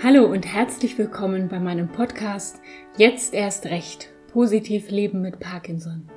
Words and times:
Hallo 0.00 0.26
und 0.26 0.46
herzlich 0.46 0.96
willkommen 0.96 1.48
bei 1.48 1.58
meinem 1.58 1.88
Podcast 1.88 2.60
Jetzt 2.96 3.34
erst 3.34 3.66
recht. 3.66 4.10
Positiv 4.32 4.92
leben 4.92 5.22
mit 5.22 5.40
Parkinson. 5.40 6.08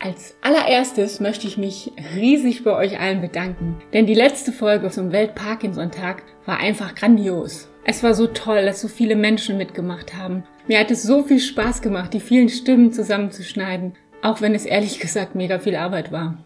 Als 0.00 0.36
allererstes 0.42 1.20
möchte 1.20 1.46
ich 1.46 1.56
mich 1.56 1.92
riesig 2.16 2.64
bei 2.64 2.74
euch 2.74 2.98
allen 2.98 3.20
bedanken, 3.20 3.80
denn 3.92 4.06
die 4.06 4.14
letzte 4.14 4.50
Folge 4.50 4.90
zum 4.90 5.12
Welt-Parkinson-Tag 5.12 6.24
war 6.46 6.58
einfach 6.58 6.96
grandios. 6.96 7.68
Es 7.84 8.02
war 8.02 8.12
so 8.12 8.26
toll, 8.26 8.64
dass 8.64 8.80
so 8.80 8.88
viele 8.88 9.14
Menschen 9.14 9.56
mitgemacht 9.56 10.16
haben. 10.16 10.42
Mir 10.66 10.80
hat 10.80 10.90
es 10.90 11.04
so 11.04 11.22
viel 11.22 11.38
Spaß 11.38 11.80
gemacht, 11.80 12.12
die 12.12 12.18
vielen 12.18 12.48
Stimmen 12.48 12.90
zusammenzuschneiden, 12.90 13.94
auch 14.20 14.40
wenn 14.40 14.52
es 14.52 14.66
ehrlich 14.66 14.98
gesagt 14.98 15.36
mega 15.36 15.60
viel 15.60 15.76
Arbeit 15.76 16.10
war. 16.10 16.38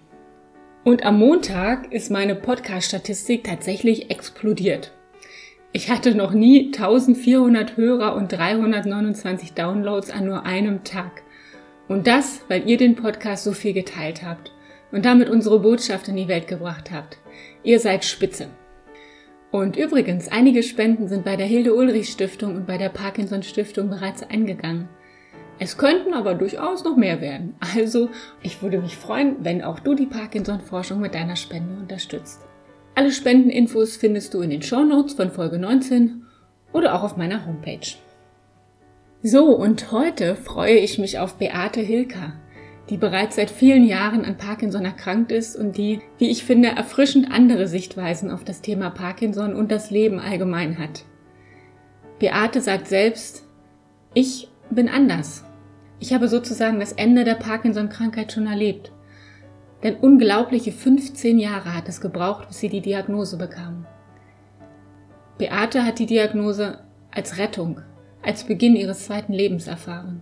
Und 0.84 1.06
am 1.06 1.18
Montag 1.18 1.90
ist 1.90 2.10
meine 2.10 2.34
Podcast-Statistik 2.34 3.44
tatsächlich 3.44 4.10
explodiert. 4.10 4.92
Ich 5.70 5.90
hatte 5.90 6.14
noch 6.14 6.32
nie 6.32 6.72
1400 6.74 7.76
Hörer 7.76 8.16
und 8.16 8.32
329 8.32 9.52
Downloads 9.52 10.10
an 10.10 10.24
nur 10.24 10.46
einem 10.46 10.82
Tag. 10.82 11.22
Und 11.88 12.06
das, 12.06 12.40
weil 12.48 12.66
ihr 12.66 12.78
den 12.78 12.96
Podcast 12.96 13.44
so 13.44 13.52
viel 13.52 13.74
geteilt 13.74 14.22
habt 14.24 14.52
und 14.92 15.04
damit 15.04 15.28
unsere 15.28 15.60
Botschaft 15.60 16.08
in 16.08 16.16
die 16.16 16.28
Welt 16.28 16.48
gebracht 16.48 16.90
habt. 16.90 17.18
Ihr 17.62 17.80
seid 17.80 18.06
spitze. 18.06 18.48
Und 19.50 19.76
übrigens, 19.76 20.28
einige 20.28 20.62
Spenden 20.62 21.06
sind 21.06 21.24
bei 21.24 21.36
der 21.36 21.46
Hilde 21.46 21.74
Ulrich 21.74 22.08
Stiftung 22.08 22.56
und 22.56 22.66
bei 22.66 22.78
der 22.78 22.88
Parkinson 22.88 23.42
Stiftung 23.42 23.90
bereits 23.90 24.22
eingegangen. 24.22 24.88
Es 25.58 25.76
könnten 25.76 26.14
aber 26.14 26.34
durchaus 26.34 26.82
noch 26.84 26.96
mehr 26.96 27.20
werden. 27.20 27.56
Also, 27.74 28.08
ich 28.42 28.62
würde 28.62 28.80
mich 28.80 28.96
freuen, 28.96 29.36
wenn 29.40 29.62
auch 29.62 29.80
du 29.80 29.94
die 29.94 30.06
Parkinson-Forschung 30.06 31.00
mit 31.00 31.14
deiner 31.14 31.36
Spende 31.36 31.74
unterstützt. 31.74 32.47
Alle 32.98 33.12
Spendeninfos 33.12 33.96
findest 33.96 34.34
du 34.34 34.40
in 34.40 34.50
den 34.50 34.60
Show 34.60 34.82
Notes 34.82 35.14
von 35.14 35.30
Folge 35.30 35.56
19 35.56 36.24
oder 36.72 36.96
auch 36.96 37.04
auf 37.04 37.16
meiner 37.16 37.46
Homepage. 37.46 37.94
So, 39.22 39.54
und 39.54 39.92
heute 39.92 40.34
freue 40.34 40.78
ich 40.78 40.98
mich 40.98 41.20
auf 41.20 41.36
Beate 41.36 41.78
Hilker, 41.78 42.32
die 42.90 42.96
bereits 42.96 43.36
seit 43.36 43.52
vielen 43.52 43.86
Jahren 43.86 44.24
an 44.24 44.36
Parkinson 44.36 44.84
erkrankt 44.84 45.30
ist 45.30 45.54
und 45.54 45.76
die, 45.76 46.00
wie 46.18 46.28
ich 46.28 46.42
finde, 46.42 46.70
erfrischend 46.70 47.30
andere 47.30 47.68
Sichtweisen 47.68 48.32
auf 48.32 48.42
das 48.42 48.62
Thema 48.62 48.90
Parkinson 48.90 49.54
und 49.54 49.70
das 49.70 49.92
Leben 49.92 50.18
allgemein 50.18 50.76
hat. 50.76 51.04
Beate 52.18 52.60
sagt 52.60 52.88
selbst, 52.88 53.44
ich 54.12 54.48
bin 54.70 54.88
anders. 54.88 55.44
Ich 56.00 56.12
habe 56.12 56.26
sozusagen 56.26 56.80
das 56.80 56.94
Ende 56.94 57.22
der 57.22 57.36
Parkinson-Krankheit 57.36 58.32
schon 58.32 58.48
erlebt. 58.48 58.90
Denn 59.82 59.96
unglaubliche 59.96 60.72
15 60.72 61.38
Jahre 61.38 61.74
hat 61.74 61.88
es 61.88 62.00
gebraucht, 62.00 62.48
bis 62.48 62.58
sie 62.58 62.68
die 62.68 62.80
Diagnose 62.80 63.36
bekam. 63.36 63.86
Beate 65.38 65.84
hat 65.84 66.00
die 66.00 66.06
Diagnose 66.06 66.80
als 67.12 67.38
Rettung, 67.38 67.80
als 68.22 68.44
Beginn 68.44 68.74
ihres 68.74 69.06
zweiten 69.06 69.32
Lebens 69.32 69.68
erfahren. 69.68 70.20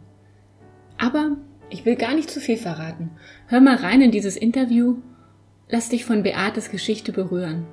Aber 0.98 1.36
ich 1.70 1.84
will 1.84 1.96
gar 1.96 2.14
nicht 2.14 2.30
zu 2.30 2.40
viel 2.40 2.58
verraten. 2.58 3.10
Hör 3.48 3.60
mal 3.60 3.76
rein 3.76 4.02
in 4.02 4.10
dieses 4.10 4.36
Interview, 4.36 4.96
lass 5.68 5.88
dich 5.88 6.04
von 6.04 6.22
Beates 6.22 6.70
Geschichte 6.70 7.12
berühren 7.12 7.66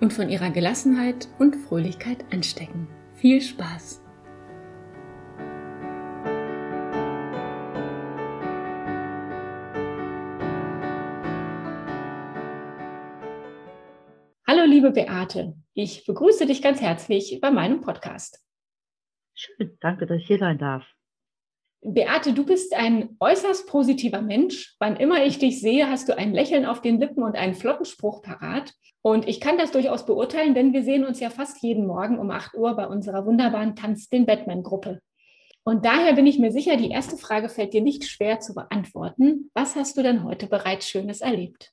und 0.00 0.12
von 0.12 0.28
ihrer 0.28 0.50
Gelassenheit 0.50 1.28
und 1.38 1.56
Fröhlichkeit 1.56 2.24
anstecken. 2.30 2.86
Viel 3.14 3.40
Spaß! 3.40 4.00
Liebe 14.78 14.92
Beate, 14.92 15.56
ich 15.74 16.06
begrüße 16.06 16.46
dich 16.46 16.62
ganz 16.62 16.80
herzlich 16.80 17.40
bei 17.40 17.50
meinem 17.50 17.80
Podcast. 17.80 18.40
Schön, 19.34 19.76
danke, 19.80 20.06
dass 20.06 20.20
ich 20.20 20.28
hier 20.28 20.38
sein 20.38 20.56
darf. 20.56 20.86
Beate, 21.80 22.32
du 22.32 22.46
bist 22.46 22.72
ein 22.76 23.16
äußerst 23.18 23.66
positiver 23.66 24.22
Mensch. 24.22 24.76
Wann 24.78 24.94
immer 24.94 25.24
ich 25.24 25.40
dich 25.40 25.60
sehe, 25.60 25.90
hast 25.90 26.08
du 26.08 26.16
ein 26.16 26.32
Lächeln 26.32 26.64
auf 26.64 26.80
den 26.80 27.00
Lippen 27.00 27.24
und 27.24 27.34
einen 27.34 27.56
flotten 27.56 27.86
Spruch 27.86 28.22
parat. 28.22 28.72
Und 29.02 29.26
ich 29.26 29.40
kann 29.40 29.58
das 29.58 29.72
durchaus 29.72 30.06
beurteilen, 30.06 30.54
denn 30.54 30.72
wir 30.72 30.84
sehen 30.84 31.04
uns 31.04 31.18
ja 31.18 31.30
fast 31.30 31.60
jeden 31.60 31.84
Morgen 31.84 32.16
um 32.16 32.30
8 32.30 32.54
Uhr 32.54 32.76
bei 32.76 32.86
unserer 32.86 33.26
wunderbaren 33.26 33.74
Tanz 33.74 34.08
den 34.08 34.26
Batman-Gruppe. 34.26 35.00
Und 35.64 35.84
daher 35.84 36.12
bin 36.12 36.28
ich 36.28 36.38
mir 36.38 36.52
sicher, 36.52 36.76
die 36.76 36.90
erste 36.90 37.16
Frage 37.16 37.48
fällt 37.48 37.74
dir 37.74 37.82
nicht 37.82 38.04
schwer 38.04 38.38
zu 38.38 38.54
beantworten. 38.54 39.50
Was 39.54 39.74
hast 39.74 39.96
du 39.96 40.04
denn 40.04 40.22
heute 40.22 40.46
bereits 40.46 40.88
Schönes 40.88 41.20
erlebt? 41.20 41.72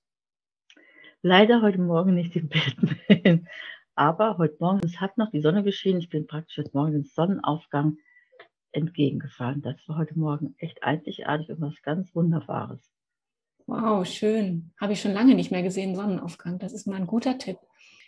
Leider 1.27 1.63
heute 1.63 1.81
Morgen 1.81 2.13
nicht 2.13 2.35
im 2.35 2.49
Bett. 2.49 3.41
Aber 3.95 4.37
heute 4.37 4.57
Morgen, 4.59 4.81
es 4.85 5.01
hat 5.01 5.17
noch 5.17 5.31
die 5.31 5.41
Sonne 5.41 5.63
geschienen. 5.63 5.99
Ich 5.99 6.09
bin 6.09 6.27
praktisch 6.27 6.59
heute 6.59 6.69
Morgen 6.73 6.91
den 6.91 7.03
Sonnenaufgang 7.03 7.97
entgegengefahren. 8.71 9.63
Das 9.63 9.75
war 9.87 9.97
heute 9.97 10.19
Morgen 10.19 10.53
echt 10.59 10.83
einzigartig 10.83 11.49
und 11.49 11.61
was 11.61 11.81
ganz 11.81 12.13
Wunderbares. 12.13 12.91
Wow, 13.65 14.05
schön. 14.05 14.71
Habe 14.79 14.93
ich 14.93 15.01
schon 15.01 15.13
lange 15.13 15.33
nicht 15.33 15.49
mehr 15.49 15.63
gesehen, 15.63 15.95
Sonnenaufgang. 15.95 16.59
Das 16.59 16.73
ist 16.73 16.85
mal 16.85 16.97
ein 16.97 17.07
guter 17.07 17.39
Tipp. 17.39 17.57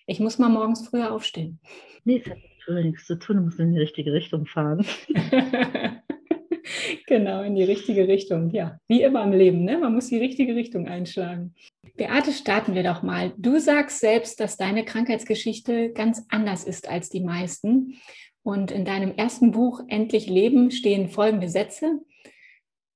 Ich 0.06 0.20
muss 0.20 0.38
mal 0.38 0.50
morgens 0.50 0.88
früher 0.88 1.12
aufstehen. 1.12 1.60
Nee, 2.04 2.22
es 2.24 2.30
hat 2.30 2.38
früher 2.64 2.84
nichts 2.84 3.08
zu 3.08 3.18
tun, 3.18 3.38
du 3.38 3.42
musst 3.46 3.60
in 3.60 3.74
die 3.74 3.80
richtige 3.80 4.14
Richtung 4.14 4.46
fahren. 4.46 4.86
genau, 7.08 7.42
in 7.42 7.56
die 7.56 7.64
richtige 7.64 8.08
Richtung. 8.08 8.52
Ja, 8.52 8.80
wie 8.88 9.02
immer 9.02 9.24
im 9.24 9.32
Leben, 9.32 9.64
ne? 9.64 9.80
man 9.80 9.96
muss 9.96 10.08
die 10.08 10.20
richtige 10.20 10.54
Richtung 10.54 10.88
einschlagen. 10.88 11.56
Beate, 11.97 12.31
starten 12.31 12.75
wir 12.75 12.84
doch 12.84 13.02
mal. 13.02 13.34
Du 13.38 13.59
sagst 13.59 14.00
selbst, 14.00 14.40
dass 14.40 14.56
deine 14.56 14.85
Krankheitsgeschichte 14.85 15.91
ganz 15.91 16.25
anders 16.30 16.63
ist 16.63 16.88
als 16.88 17.09
die 17.09 17.22
meisten. 17.22 18.00
Und 18.44 18.72
in 18.72 18.85
deinem 18.85 19.16
ersten 19.16 19.52
Buch 19.52 19.81
Endlich 19.88 20.28
Leben 20.28 20.72
stehen 20.72 21.09
folgende 21.09 21.50
Sätze. 21.50 22.00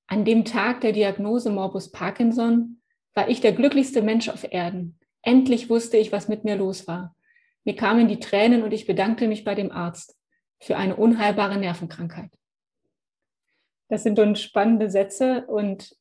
An 0.07 0.23
dem 0.23 0.45
Tag 0.45 0.81
der 0.81 0.91
Diagnose 0.91 1.49
Morbus 1.49 1.91
Parkinson 1.91 2.81
war 3.13 3.27
ich 3.27 3.41
der 3.41 3.53
glücklichste 3.53 4.01
Mensch 4.01 4.29
auf 4.29 4.45
Erden. 4.49 4.99
Endlich 5.23 5.69
wusste 5.69 5.97
ich, 5.97 6.11
was 6.11 6.27
mit 6.27 6.43
mir 6.43 6.55
los 6.55 6.87
war. 6.87 7.15
Mir 7.63 7.75
kamen 7.75 8.07
die 8.07 8.19
Tränen 8.19 8.63
und 8.63 8.71
ich 8.71 8.85
bedankte 8.85 9.27
mich 9.27 9.43
bei 9.43 9.55
dem 9.55 9.71
Arzt 9.71 10.15
für 10.59 10.77
eine 10.77 10.95
unheilbare 10.95 11.57
Nervenkrankheit. 11.57 12.31
Das 13.89 14.03
sind 14.03 14.17
dann 14.17 14.35
spannende 14.35 14.89
Sätze 14.89 15.45
und 15.47 15.95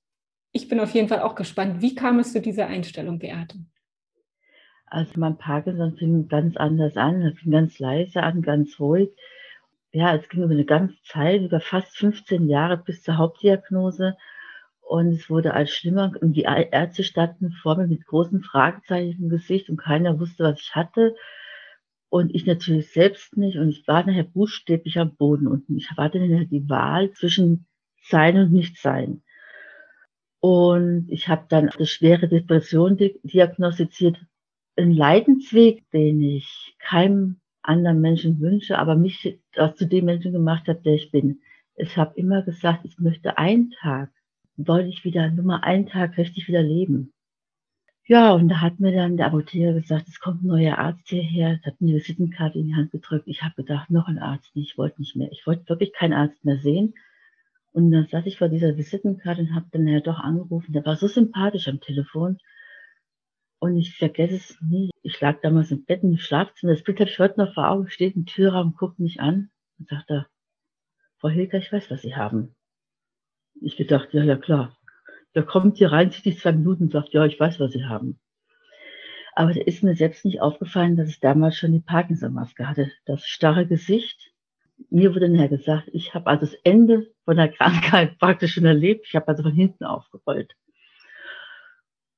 ich 0.53 0.69
bin 0.69 0.81
auf 0.81 0.93
jeden 0.93 1.09
Fall 1.09 1.21
auch 1.21 1.35
gespannt. 1.35 1.81
Wie 1.81 1.95
kam 1.95 2.19
es 2.19 2.33
zu 2.33 2.41
dieser 2.41 2.67
Einstellung, 2.67 3.19
Beate? 3.19 3.59
Also 4.87 5.13
mein 5.21 5.39
Parkinson 5.39 5.97
fing 5.97 6.29
ganz 6.29 6.57
anders 6.57 6.97
an. 6.97 7.23
Er 7.23 7.33
fing 7.33 7.53
ganz 7.53 7.79
leise 7.79 8.23
an, 8.23 8.43
ganz 8.43 8.81
ruhig. 8.81 9.11
Ja, 9.93 10.15
es 10.15 10.29
ging 10.29 10.43
über 10.43 10.53
eine 10.53 10.65
ganze 10.65 10.97
Zeit, 11.05 11.43
über 11.43 11.61
fast 11.61 11.97
15 11.97 12.49
Jahre 12.49 12.77
bis 12.77 13.03
zur 13.03 13.17
Hauptdiagnose. 13.17 14.17
Und 14.81 15.13
es 15.13 15.31
wurde 15.31 15.55
als 15.55 15.71
schlimmer 15.71 16.13
und 16.21 16.33
die 16.33 16.43
Ärzte 16.43 17.05
standen 17.05 17.53
vor 17.53 17.77
mir 17.77 17.87
mit 17.87 18.05
großen 18.07 18.43
Fragezeichen 18.43 19.23
im 19.23 19.29
Gesicht 19.29 19.71
und 19.71 19.77
keiner 19.77 20.19
wusste, 20.19 20.43
was 20.43 20.61
ich 20.61 20.75
hatte. 20.75 21.15
Und 22.09 22.35
ich 22.35 22.45
natürlich 22.45 22.93
selbst 22.93 23.37
nicht. 23.37 23.57
Und 23.59 23.69
ich 23.69 23.87
war 23.87 24.05
nachher 24.05 24.25
buchstäblich 24.25 24.99
am 24.99 25.15
Boden 25.15 25.47
und 25.47 25.71
ich 25.71 25.93
hatte 25.93 26.19
dann 26.19 26.49
die 26.49 26.69
Wahl 26.69 27.13
zwischen 27.13 27.67
sein 28.03 28.37
und 28.37 28.53
nicht 28.53 28.79
sein. 28.79 29.23
Und 30.41 31.07
ich 31.09 31.29
habe 31.29 31.45
dann 31.49 31.69
eine 31.69 31.87
schwere 31.87 32.27
Depression 32.27 32.97
diagnostiziert. 32.97 34.19
Ein 34.77 34.93
Leidensweg, 34.93 35.89
den 35.91 36.23
ich 36.23 36.75
keinem 36.79 37.41
anderen 37.63 38.01
Menschen 38.01 38.41
wünsche, 38.41 38.79
aber 38.79 38.97
mich 38.97 39.39
zu 39.77 39.87
dem 39.87 40.07
Menschen 40.07 40.33
gemacht 40.33 40.67
hat, 40.67 40.87
der 40.87 40.95
ich 40.95 41.11
bin. 41.11 41.41
Ich 41.77 41.97
habe 41.97 42.19
immer 42.19 42.43
gesagt, 42.43 42.85
ich 42.85 42.99
möchte 42.99 43.37
einen 43.37 43.71
Tag, 43.71 44.11
wollte 44.57 44.89
ich 44.89 45.05
wieder, 45.05 45.31
nur 45.31 45.45
mal 45.45 45.61
einen 45.61 45.87
Tag 45.87 46.17
richtig 46.17 46.49
wieder 46.49 46.63
leben. 46.63 47.13
Ja, 48.07 48.33
und 48.33 48.49
da 48.49 48.61
hat 48.61 48.81
mir 48.81 48.93
dann 48.93 49.17
der 49.17 49.27
Apotheker 49.27 49.73
gesagt, 49.75 50.09
es 50.09 50.19
kommt 50.19 50.43
ein 50.43 50.49
neuer 50.49 50.79
Arzt 50.79 51.09
hierher, 51.09 51.61
hat 51.65 51.81
mir 51.81 51.89
die 51.89 51.95
Visitenkarte 51.95 52.59
in 52.59 52.67
die 52.67 52.75
Hand 52.75 52.91
gedrückt. 52.91 53.29
Ich 53.29 53.43
habe 53.43 53.55
gedacht, 53.57 53.91
noch 53.91 54.09
ein 54.09 54.19
Arzt, 54.19 54.51
ich 54.55 54.77
wollte 54.77 55.01
nicht 55.01 55.17
mehr. 55.17 55.31
Ich 55.31 55.47
wollte 55.47 55.69
wirklich 55.69 55.93
keinen 55.93 56.15
Arzt 56.15 56.45
mehr 56.45 56.59
sehen. 56.59 56.95
Und 57.73 57.91
dann 57.93 58.07
saß 58.07 58.27
ich 58.27 58.39
vor 58.39 58.49
dieser 58.49 58.77
Visitenkarte 58.77 59.43
und 59.43 59.55
habe 59.55 59.67
dann 59.71 59.87
ja 59.87 60.01
doch 60.01 60.19
angerufen. 60.19 60.73
Der 60.73 60.85
war 60.85 60.97
so 60.97 61.07
sympathisch 61.07 61.69
am 61.69 61.81
Telefon. 61.81 62.39
Und 63.61 63.77
ich 63.77 63.97
vergesse 63.97 64.37
es 64.37 64.59
nie. 64.61 64.91
Ich 65.03 65.21
lag 65.21 65.41
damals 65.43 65.71
im 65.71 65.85
Bett 65.85 66.03
im 66.03 66.17
Schlafzimmer. 66.17 66.73
Das 66.73 66.83
Bild 66.83 66.99
habe 66.99 67.11
ich 67.11 67.19
heute 67.19 67.39
noch 67.39 67.55
vor 67.55 67.69
Augen. 67.69 67.89
Steht 67.89 68.17
im 68.17 68.27
Türraum, 68.27 68.75
guckt 68.75 68.99
mich 68.99 69.21
an 69.21 69.51
und 69.79 69.89
sagt 69.89 70.11
da, 70.11 70.27
Frau 71.19 71.29
Hilger, 71.29 71.59
ich 71.59 71.71
weiß, 71.71 71.91
was 71.91 72.03
Sie 72.03 72.17
haben. 72.17 72.57
Ich 73.61 73.77
gedacht, 73.77 74.15
ja, 74.15 74.25
ja, 74.25 74.37
klar. 74.37 74.77
Der 75.35 75.43
kommt 75.45 75.77
hier 75.77 75.93
rein, 75.93 76.11
zieht 76.11 76.25
die 76.25 76.37
zwei 76.37 76.53
Minuten 76.53 76.85
und 76.85 76.93
sagt, 76.93 77.11
ja, 77.11 77.25
ich 77.27 77.39
weiß, 77.39 77.61
was 77.61 77.73
Sie 77.73 77.85
haben. 77.85 78.19
Aber 79.35 79.53
da 79.53 79.61
ist 79.61 79.83
mir 79.83 79.95
selbst 79.95 80.25
nicht 80.25 80.41
aufgefallen, 80.41 80.97
dass 80.97 81.09
ich 81.09 81.21
damals 81.21 81.57
schon 81.57 81.73
die 81.73 81.81
Parkinson-Maske 81.81 82.67
hatte. 82.67 82.91
Das 83.05 83.27
starre 83.27 83.67
Gesicht, 83.67 84.30
mir 84.89 85.15
wurde 85.15 85.29
nachher 85.29 85.49
gesagt, 85.49 85.89
ich 85.93 86.15
habe 86.15 86.27
also 86.29 86.47
das 86.47 86.55
Ende 86.65 87.13
von 87.25 87.37
der 87.37 87.49
Krankheit 87.49 88.19
praktisch 88.19 88.55
schon 88.55 88.65
erlebt. 88.65 89.07
Ich 89.07 89.15
habe 89.15 89.29
also 89.29 89.43
von 89.43 89.53
hinten 89.53 89.85
aufgerollt. 89.85 90.55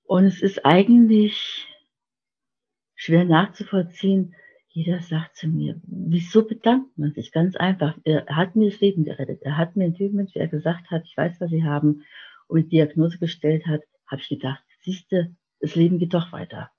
Und 0.05 0.25
es 0.25 0.43
ist 0.43 0.65
eigentlich 0.65 1.67
schwer 2.95 3.25
nachzuvollziehen. 3.25 4.35
jeder 4.69 5.01
sagt 5.01 5.37
zu 5.37 5.49
mir, 5.49 5.81
wieso 5.87 6.47
bedankt 6.47 6.97
man 6.97 7.13
sich? 7.13 7.33
Ganz 7.33 7.57
einfach. 7.57 7.99
Er 8.05 8.27
hat 8.27 8.57
mir 8.57 8.71
das 8.71 8.81
Leben 8.81 9.05
gerettet. 9.05 9.43
Er 9.43 9.57
hat 9.57 9.77
mir 9.77 9.87
in 9.87 9.95
dem 9.95 10.13
Moment, 10.13 10.35
wie 10.35 10.39
er 10.39 10.49
gesagt 10.49 10.91
hat, 10.91 11.03
ich 11.05 11.17
weiß, 11.17 11.41
was 11.41 11.51
Sie 11.51 11.65
haben 11.65 12.05
und 12.47 12.65
die 12.65 12.69
Diagnose 12.69 13.19
gestellt 13.19 13.67
hat, 13.67 13.83
habe 14.07 14.21
ich 14.21 14.29
gedacht, 14.29 14.63
siehste, 14.83 15.35
das 15.61 15.75
Leben 15.75 15.99
geht 15.99 16.15
doch 16.15 16.33
weiter. 16.33 16.71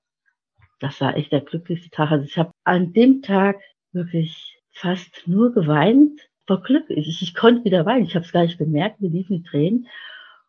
Das 0.80 1.00
war 1.00 1.16
echt 1.16 1.32
der 1.32 1.40
glücklichste 1.40 1.90
Tag. 1.90 2.10
Also 2.10 2.24
ich 2.24 2.38
habe 2.38 2.52
an 2.64 2.92
dem 2.92 3.22
Tag 3.22 3.60
wirklich 3.92 4.53
fast 4.74 5.22
nur 5.26 5.52
geweint 5.52 6.20
vor 6.46 6.62
Glück. 6.62 6.84
Ich, 6.88 7.22
ich 7.22 7.34
konnte 7.34 7.64
wieder 7.64 7.86
weinen. 7.86 8.04
Ich 8.04 8.14
habe 8.14 8.24
es 8.24 8.32
gar 8.32 8.42
nicht 8.42 8.58
bemerkt. 8.58 9.00
Mir 9.00 9.10
liefen 9.10 9.38
die 9.38 9.48
Tränen. 9.48 9.86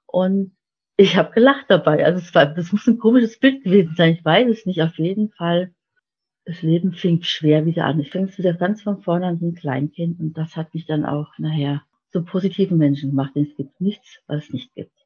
Und 0.06 0.56
ich 0.98 1.16
habe 1.16 1.32
gelacht 1.32 1.66
dabei. 1.70 2.06
Also 2.06 2.20
es 2.20 2.34
war, 2.36 2.46
das 2.48 2.72
muss 2.72 2.88
ein 2.88 2.98
komisches 2.98 3.40
Bild 3.40 3.64
gewesen 3.64 3.96
sein. 3.96 4.14
Ich 4.14 4.26
weiß 4.26 4.50
es 4.50 4.66
nicht. 4.66 4.82
Auf 4.82 4.98
jeden 4.98 5.30
Fall, 5.32 5.74
das 6.46 6.62
Leben 6.62 6.94
fing 6.94 7.22
schwer 7.24 7.66
wieder 7.66 7.86
an. 7.86 8.00
Ich 8.00 8.12
fing 8.12 8.26
es 8.26 8.38
wieder 8.38 8.54
ganz 8.54 8.82
von 8.82 9.02
vorne 9.02 9.28
an 9.28 9.42
wie 9.42 9.48
ein 9.48 9.56
Kleinkind. 9.56 10.20
Und 10.20 10.34
das 10.34 10.56
hat 10.56 10.74
mich 10.74 10.86
dann 10.86 11.06
auch 11.06 11.38
nachher 11.38 11.84
zum 12.12 12.26
positiven 12.26 12.78
Menschen 12.78 13.12
gemacht. 13.12 13.32
Denn 13.36 13.48
es 13.50 13.56
gibt 13.56 13.80
nichts, 13.80 14.20
was 14.28 14.46
es 14.46 14.54
nicht 14.54 14.74
gibt. 14.74 15.05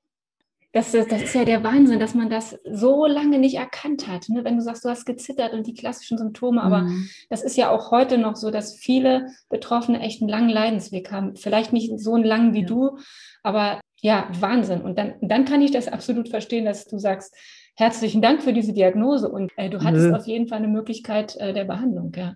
Das, 0.71 0.92
das, 0.92 1.07
ist 1.07 1.33
ja 1.33 1.45
der 1.45 1.63
Wahnsinn, 1.63 2.00
dass 2.00 2.13
man 2.13 2.30
das 2.30 2.60
so 2.71 3.07
lange 3.07 3.39
nicht 3.39 3.56
erkannt 3.56 4.07
hat. 4.07 4.30
Ne? 4.30 4.44
Wenn 4.44 4.56
du 4.56 4.62
sagst, 4.62 4.86
du 4.86 4.89
hast 4.89 5.06
gezittert 5.06 5.54
und 5.54 5.66
die 5.66 5.74
klassischen 5.74 6.19
Symptome, 6.19 6.62
aber 6.62 6.81
mhm. 6.81 7.10
das 7.30 7.44
ist 7.44 7.57
ja 7.57 7.71
auch 7.71 7.89
heute 7.89 8.19
noch 8.19 8.36
so, 8.36 8.51
dass 8.51 8.75
viele 8.75 9.30
Betroffene 9.50 10.00
echt 10.00 10.21
einen 10.21 10.30
langen 10.30 10.50
Leidensweg 10.50 11.12
haben. 11.12 11.36
Vielleicht 11.36 11.74
nicht 11.74 12.00
so 12.00 12.13
einen 12.13 12.24
langen 12.24 12.54
wie 12.54 12.62
ja. 12.62 12.68
du, 12.68 12.98
aber 13.42 13.81
ja, 14.01 14.30
Wahnsinn. 14.39 14.81
Und 14.81 15.00
dann, 15.00 15.16
dann 15.21 15.45
kann 15.45 15.63
ich 15.63 15.71
das 15.71 15.88
absolut 15.88 16.30
verstehen, 16.30 16.66
dass 16.66 16.86
du 16.86 17.00
sagst, 17.00 17.36
herzlichen 17.75 18.22
Dank 18.22 18.44
für 18.44 18.54
diese 18.54 18.74
Diagnose 18.74 19.27
und 19.27 19.51
äh, 19.56 19.72
du 19.72 19.83
hattest 19.83 20.10
mhm. 20.10 20.13
auf 20.13 20.27
jeden 20.27 20.48
Fall 20.48 20.60
eine 20.60 20.68
Möglichkeit 20.68 21.36
äh, 21.38 21.51
der 21.51 21.65
Behandlung. 21.65 22.12
Ja. 22.15 22.36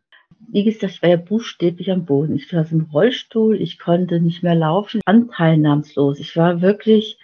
Wie 0.50 0.64
gesagt, 0.64 0.94
ich 0.94 1.02
war 1.04 1.10
ja 1.10 1.18
buchstäblich 1.18 1.92
am 1.92 2.06
Boden. 2.06 2.36
Ich 2.36 2.52
war 2.52 2.66
im 2.72 2.90
Rollstuhl, 2.92 3.62
ich 3.62 3.78
konnte 3.78 4.20
nicht 4.20 4.42
mehr 4.42 4.56
laufen, 4.56 5.02
anteilnahmslos. 5.06 6.20
Ich 6.20 6.36
war 6.36 6.62
wirklich, 6.62 7.20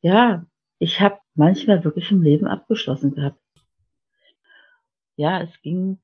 ja, 0.00 0.44
ich 0.82 1.00
habe 1.00 1.18
manchmal 1.34 1.84
wirklich 1.84 2.10
im 2.10 2.22
Leben 2.22 2.48
abgeschlossen 2.48 3.14
gehabt. 3.14 3.38
Ja, 5.16 5.40
es 5.40 5.62
ging 5.62 6.00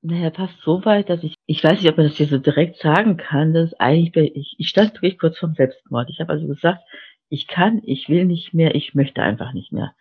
naja, 0.00 0.32
fast 0.32 0.60
so 0.62 0.84
weit, 0.84 1.08
dass 1.08 1.22
ich, 1.22 1.36
ich 1.46 1.62
weiß 1.62 1.80
nicht, 1.80 1.88
ob 1.88 1.96
man 1.96 2.08
das 2.08 2.16
hier 2.16 2.26
so 2.26 2.38
direkt 2.38 2.78
sagen 2.78 3.16
kann, 3.16 3.54
dass 3.54 3.72
eigentlich, 3.74 4.34
ich, 4.34 4.56
ich 4.58 4.68
stand 4.68 4.94
wirklich 4.94 5.18
kurz 5.18 5.38
vorm 5.38 5.54
Selbstmord. 5.54 6.10
Ich 6.10 6.18
habe 6.18 6.32
also 6.32 6.48
gesagt, 6.48 6.82
ich 7.28 7.46
kann, 7.46 7.80
ich 7.84 8.08
will 8.08 8.24
nicht 8.24 8.52
mehr, 8.52 8.74
ich 8.74 8.94
möchte 8.96 9.22
einfach 9.22 9.52
nicht 9.52 9.70
mehr. 9.70 9.94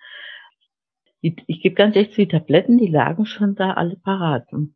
Ich, 1.21 1.35
ich 1.45 1.61
gebe 1.61 1.75
ganz 1.75 1.95
ehrlich 1.95 2.13
zu, 2.13 2.21
die 2.21 2.27
Tabletten, 2.27 2.79
die 2.79 2.87
lagen 2.87 3.27
schon 3.27 3.53
da 3.53 3.73
alle 3.73 3.97
parat. 3.97 4.51
Und 4.51 4.73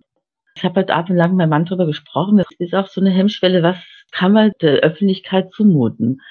ich 0.56 0.64
habe 0.64 0.76
halt 0.76 0.92
abendlang 0.92 1.32
mit 1.32 1.38
meinem 1.38 1.50
Mann 1.50 1.66
drüber 1.66 1.88
gesprochen. 1.88 2.38
Das 2.38 2.48
ist 2.60 2.76
auch 2.76 2.88
so 2.88 3.02
eine 3.02 3.10
Hemmschwelle, 3.10 3.64
was 3.64 3.78
kann 4.12 4.34
man 4.34 4.52
der 4.62 4.82
Öffentlichkeit 4.82 5.52
zumuten? 5.52 6.22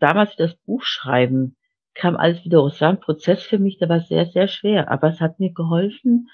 Damals 0.00 0.36
das 0.36 0.54
Buch 0.66 0.82
schreiben, 0.82 1.56
kam 1.94 2.16
alles 2.16 2.44
wieder 2.44 2.58
raus. 2.58 2.74
Es 2.74 2.80
war 2.80 2.90
ein 2.90 3.00
Prozess 3.00 3.42
für 3.42 3.58
mich, 3.58 3.78
der 3.78 3.88
war 3.88 4.00
sehr, 4.00 4.26
sehr 4.26 4.48
schwer, 4.48 4.90
aber 4.90 5.08
es 5.08 5.20
hat 5.20 5.40
mir 5.40 5.52
geholfen 5.52 6.28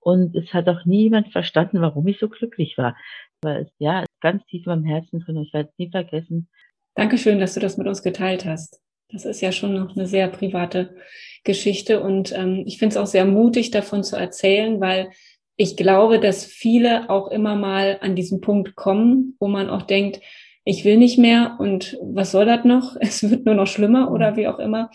und 0.00 0.36
es 0.36 0.52
hat 0.54 0.68
auch 0.68 0.84
niemand 0.84 1.32
verstanden, 1.32 1.80
warum 1.80 2.06
ich 2.06 2.18
so 2.18 2.28
glücklich 2.28 2.78
war. 2.78 2.96
Weil 3.42 3.62
es, 3.62 3.68
ja, 3.78 4.04
ganz 4.20 4.44
tief 4.46 4.66
in 4.66 4.72
meinem 4.72 4.84
Herzen 4.84 5.20
drin 5.20 5.36
und 5.36 5.44
ich 5.44 5.54
werde 5.54 5.70
es 5.70 5.78
nie 5.78 5.90
vergessen. 5.90 6.48
Dankeschön, 6.94 7.38
dass 7.38 7.54
du 7.54 7.60
das 7.60 7.76
mit 7.76 7.86
uns 7.86 8.02
geteilt 8.02 8.44
hast. 8.44 8.80
Das 9.10 9.24
ist 9.24 9.40
ja 9.40 9.52
schon 9.52 9.74
noch 9.74 9.96
eine 9.96 10.06
sehr 10.06 10.28
private 10.28 10.96
Geschichte 11.44 12.02
und 12.02 12.32
ähm, 12.36 12.64
ich 12.66 12.78
finde 12.78 12.94
es 12.94 12.96
auch 12.98 13.06
sehr 13.06 13.24
mutig, 13.24 13.70
davon 13.70 14.04
zu 14.04 14.16
erzählen, 14.16 14.80
weil 14.80 15.10
ich 15.56 15.76
glaube, 15.76 16.20
dass 16.20 16.44
viele 16.44 17.08
auch 17.08 17.28
immer 17.28 17.56
mal 17.56 17.98
an 18.00 18.14
diesen 18.14 18.40
Punkt 18.40 18.76
kommen, 18.76 19.36
wo 19.40 19.48
man 19.48 19.70
auch 19.70 19.82
denkt, 19.82 20.20
ich 20.68 20.84
will 20.84 20.98
nicht 20.98 21.16
mehr 21.18 21.56
und 21.58 21.96
was 22.02 22.30
soll 22.30 22.44
das 22.44 22.64
noch? 22.64 22.94
Es 23.00 23.28
wird 23.28 23.46
nur 23.46 23.54
noch 23.54 23.66
schlimmer 23.66 24.12
oder 24.12 24.36
wie 24.36 24.46
auch 24.48 24.58
immer. 24.58 24.90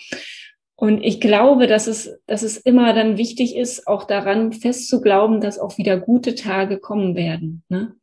Und 0.76 1.04
ich 1.04 1.20
glaube, 1.20 1.66
dass 1.66 1.88
es, 1.88 2.20
dass 2.28 2.44
es 2.44 2.58
immer 2.58 2.94
dann 2.94 3.18
wichtig 3.18 3.56
ist, 3.56 3.88
auch 3.88 4.04
daran 4.04 4.54
fest 4.54 4.88
zu 4.88 5.02
glauben, 5.02 5.42
dass 5.42 5.58
auch 5.58 5.78
wieder 5.78 6.00
gute 6.00 6.36
Tage 6.36 6.78
kommen 6.78 7.16
werden. 7.16 7.64
Ne? 7.70 7.96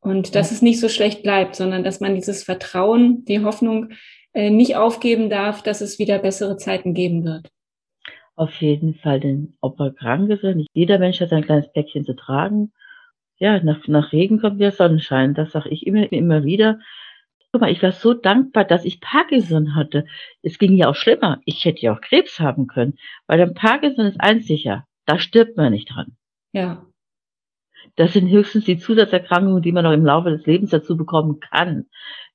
Und 0.00 0.34
dass 0.34 0.50
ja. 0.50 0.56
es 0.56 0.62
nicht 0.62 0.78
so 0.78 0.88
schlecht 0.88 1.22
bleibt, 1.22 1.56
sondern 1.56 1.84
dass 1.84 2.00
man 2.00 2.14
dieses 2.14 2.42
Vertrauen, 2.42 3.24
die 3.24 3.42
Hoffnung 3.42 3.90
äh, 4.34 4.50
nicht 4.50 4.76
aufgeben 4.76 5.30
darf, 5.30 5.62
dass 5.62 5.80
es 5.80 5.98
wieder 5.98 6.18
bessere 6.18 6.58
Zeiten 6.58 6.92
geben 6.92 7.24
wird. 7.24 7.48
Auf 8.34 8.60
jeden 8.60 8.94
Fall, 8.94 9.20
denn 9.20 9.56
ob 9.62 9.80
er 9.80 9.92
krank 9.92 10.28
ist 10.28 10.44
oder 10.44 10.54
nicht, 10.54 10.68
jeder 10.74 10.98
Mensch 10.98 11.20
hat 11.20 11.30
sein 11.30 11.44
kleines 11.44 11.72
Päckchen 11.72 12.04
zu 12.04 12.14
tragen. 12.14 12.72
Ja, 13.38 13.62
nach, 13.62 13.86
nach 13.86 14.12
Regen 14.12 14.40
kommt 14.40 14.58
wieder 14.58 14.72
Sonnenschein. 14.72 15.34
Das 15.34 15.52
sage 15.52 15.70
ich 15.70 15.86
immer, 15.86 16.10
immer 16.12 16.44
wieder. 16.44 16.78
Guck 17.52 17.62
mal, 17.62 17.70
ich 17.70 17.82
war 17.82 17.92
so 17.92 18.12
dankbar, 18.12 18.64
dass 18.64 18.84
ich 18.84 19.00
Parkinson 19.00 19.74
hatte. 19.74 20.06
Es 20.42 20.58
ging 20.58 20.76
ja 20.76 20.88
auch 20.88 20.94
schlimmer. 20.94 21.40
Ich 21.44 21.64
hätte 21.64 21.80
ja 21.80 21.94
auch 21.94 22.00
Krebs 22.00 22.38
haben 22.40 22.66
können. 22.66 22.98
Weil 23.26 23.38
dann 23.38 23.54
Parkinson 23.54 24.06
ist 24.06 24.20
eins 24.20 24.46
sicher. 24.46 24.86
Da 25.06 25.18
stirbt 25.18 25.56
man 25.56 25.72
nicht 25.72 25.94
dran. 25.94 26.16
Ja. 26.52 26.86
Das 27.94 28.12
sind 28.12 28.28
höchstens 28.28 28.64
die 28.64 28.78
Zusatzerkrankungen, 28.78 29.62
die 29.62 29.72
man 29.72 29.84
noch 29.84 29.92
im 29.92 30.04
Laufe 30.04 30.30
des 30.30 30.44
Lebens 30.44 30.70
dazu 30.70 30.96
bekommen 30.96 31.40
kann, 31.40 31.86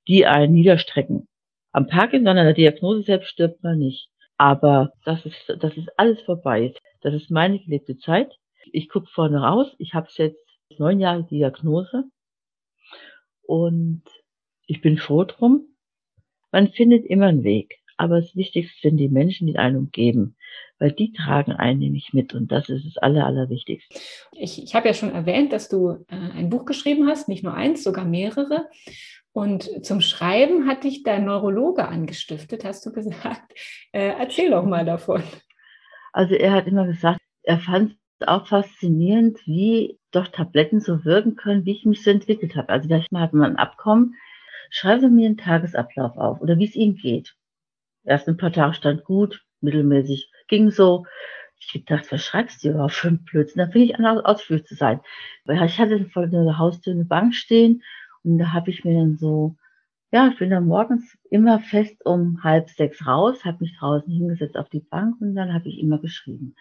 die 0.07 0.25
einen 0.25 0.53
niederstrecken. 0.53 1.27
Am 1.71 1.87
Parkinson, 1.87 2.37
an 2.37 2.45
der 2.45 2.53
Diagnose 2.53 3.03
selbst 3.03 3.29
stirbt 3.29 3.63
man 3.63 3.77
nicht. 3.77 4.09
Aber 4.37 4.93
das 5.05 5.25
ist, 5.25 5.53
das 5.59 5.77
ist 5.77 5.89
alles 5.97 6.19
vorbei. 6.21 6.73
Das 7.01 7.13
ist 7.13 7.29
meine 7.29 7.59
gelebte 7.59 7.97
Zeit. 7.97 8.33
Ich 8.71 8.89
gucke 8.89 9.07
vorne 9.07 9.39
raus. 9.41 9.75
Ich 9.77 9.93
habe 9.93 10.07
jetzt 10.15 10.43
neun 10.79 10.99
Jahre 10.99 11.23
Diagnose. 11.23 12.05
Und 13.43 14.03
ich 14.67 14.81
bin 14.81 14.97
froh 14.97 15.23
drum. 15.23 15.67
Man 16.51 16.69
findet 16.69 17.05
immer 17.05 17.27
einen 17.27 17.43
Weg. 17.43 17.81
Aber 18.01 18.19
das 18.19 18.35
Wichtigste 18.35 18.73
sind 18.81 18.97
die 18.97 19.09
Menschen, 19.09 19.45
die 19.45 19.59
einen 19.59 19.77
umgeben, 19.77 20.35
weil 20.79 20.91
die 20.91 21.13
tragen 21.13 21.51
einen 21.51 21.77
nämlich 21.77 22.13
mit 22.13 22.33
und 22.33 22.51
das 22.51 22.67
ist 22.67 22.83
das 22.83 22.97
Aller, 22.97 23.27
Allerwichtigste. 23.27 23.99
Ich, 24.31 24.63
ich 24.63 24.73
habe 24.73 24.87
ja 24.87 24.95
schon 24.95 25.11
erwähnt, 25.11 25.53
dass 25.53 25.69
du 25.69 26.03
äh, 26.07 26.15
ein 26.35 26.49
Buch 26.49 26.65
geschrieben 26.65 27.07
hast, 27.07 27.29
nicht 27.29 27.43
nur 27.43 27.53
eins, 27.53 27.83
sogar 27.83 28.05
mehrere. 28.05 28.67
Und 29.33 29.85
zum 29.85 30.01
Schreiben 30.01 30.67
hat 30.67 30.83
dich 30.83 31.03
dein 31.03 31.25
Neurologe 31.25 31.87
angestiftet, 31.87 32.65
hast 32.65 32.83
du 32.87 32.91
gesagt. 32.93 33.53
Äh, 33.91 34.13
erzähl 34.17 34.49
doch 34.49 34.65
mal 34.65 34.83
davon. 34.83 35.21
Also 36.11 36.33
er 36.33 36.53
hat 36.53 36.65
immer 36.65 36.87
gesagt, 36.87 37.19
er 37.43 37.59
fand 37.59 37.95
es 38.19 38.27
auch 38.27 38.47
faszinierend, 38.47 39.37
wie 39.45 39.99
doch 40.09 40.27
Tabletten 40.27 40.79
so 40.79 41.05
wirken 41.05 41.35
können, 41.35 41.65
wie 41.65 41.73
ich 41.73 41.85
mich 41.85 42.03
so 42.03 42.09
entwickelt 42.09 42.55
habe. 42.55 42.69
Also 42.69 42.89
da 42.89 42.99
hat 43.19 43.33
man 43.33 43.51
ein 43.51 43.57
Abkommen, 43.57 44.15
Schreiben 44.73 45.01
Sie 45.01 45.09
mir 45.09 45.25
einen 45.27 45.37
Tagesablauf 45.37 46.17
auf 46.17 46.39
oder 46.39 46.57
wie 46.57 46.65
es 46.65 46.75
Ihnen 46.75 46.95
geht. 46.95 47.35
Erst 48.05 48.29
ein 48.29 48.37
paar 48.37 48.53
Tage 48.53 48.73
stand 48.73 49.03
gut, 49.03 49.43
mittelmäßig 49.59 50.31
ging 50.47 50.71
so. 50.71 51.05
Ich 51.59 51.83
dachte, 51.85 52.13
was 52.13 52.23
schreibst 52.23 52.63
du 52.63 52.69
überhaupt 52.69 52.93
für 52.93 53.09
einen 53.09 53.23
Blödsinn? 53.25 53.59
Da 53.59 53.67
fing 53.67 53.83
ich 53.83 53.95
an, 53.99 54.05
ausführlich 54.05 54.65
zu 54.65 54.75
sein. 54.75 55.01
Ich 55.45 55.77
hatte 55.77 56.05
vor 56.05 56.25
der 56.25 56.57
Haustür 56.57 56.93
eine 56.93 57.03
Bank 57.03 57.35
stehen 57.35 57.83
und 58.23 58.39
da 58.39 58.53
habe 58.53 58.71
ich 58.71 58.85
mir 58.85 58.97
dann 58.97 59.17
so, 59.17 59.57
ja, 60.11 60.29
ich 60.29 60.39
bin 60.39 60.49
dann 60.49 60.65
morgens 60.65 61.17
immer 61.29 61.59
fest 61.59 62.05
um 62.05 62.41
halb 62.41 62.69
sechs 62.69 63.05
raus, 63.05 63.43
habe 63.43 63.57
mich 63.59 63.77
draußen 63.77 64.11
hingesetzt 64.11 64.57
auf 64.57 64.69
die 64.69 64.79
Bank 64.79 65.19
und 65.19 65.35
dann 65.35 65.53
habe 65.53 65.67
ich 65.67 65.79
immer 65.79 65.99
geschrieben. 65.99 66.55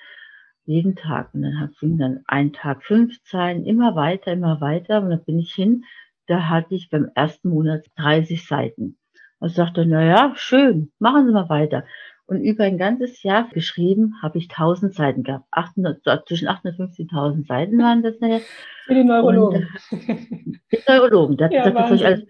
Jeden 0.66 0.96
Tag. 0.96 1.32
Und 1.32 1.42
dann 1.42 1.72
fing 1.78 1.96
dann 1.96 2.24
ein 2.26 2.52
Tag 2.52 2.84
fünf 2.84 3.22
Zeilen, 3.22 3.64
immer 3.64 3.94
weiter, 3.94 4.32
immer 4.32 4.60
weiter. 4.60 5.00
Und 5.00 5.10
dann 5.10 5.24
bin 5.24 5.38
ich 5.38 5.54
hin 5.54 5.84
da 6.30 6.48
hatte 6.48 6.76
ich 6.76 6.90
beim 6.90 7.10
ersten 7.14 7.48
Monat 7.48 7.86
30 7.96 8.46
Seiten. 8.46 8.96
Und 9.40 9.52
sagte, 9.52 9.84
na 9.86 10.04
ja, 10.04 10.32
schön, 10.36 10.92
machen 10.98 11.26
Sie 11.26 11.32
mal 11.32 11.48
weiter. 11.48 11.84
Und 12.26 12.42
über 12.42 12.62
ein 12.62 12.78
ganzes 12.78 13.24
Jahr 13.24 13.48
geschrieben 13.48 14.14
habe 14.22 14.38
ich 14.38 14.48
1000 14.50 14.94
Seiten 14.94 15.24
gehabt. 15.24 15.46
800, 15.50 16.28
zwischen 16.28 16.46
850 16.46 17.06
und 17.06 17.18
1000 17.18 17.46
Seiten 17.48 17.78
waren 17.78 18.02
das 18.02 18.20
nachher. 18.20 18.42
Für 18.84 18.94
die 18.94 19.02
Neurologen. 19.02 19.66
Und, 19.90 20.60
die 20.70 20.78
Neurologen. 20.86 21.36
Da 21.36 21.48
ja, 21.50 21.64
gesagt, 21.64 21.90
das 21.90 22.02
alles 22.02 22.24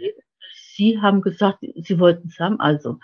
Sie 0.75 0.99
haben 1.03 1.21
gesagt, 1.21 1.59
Sie 1.61 1.99
wollten 1.99 2.29
es 2.29 2.41
haben, 2.41 2.59
also. 2.59 2.99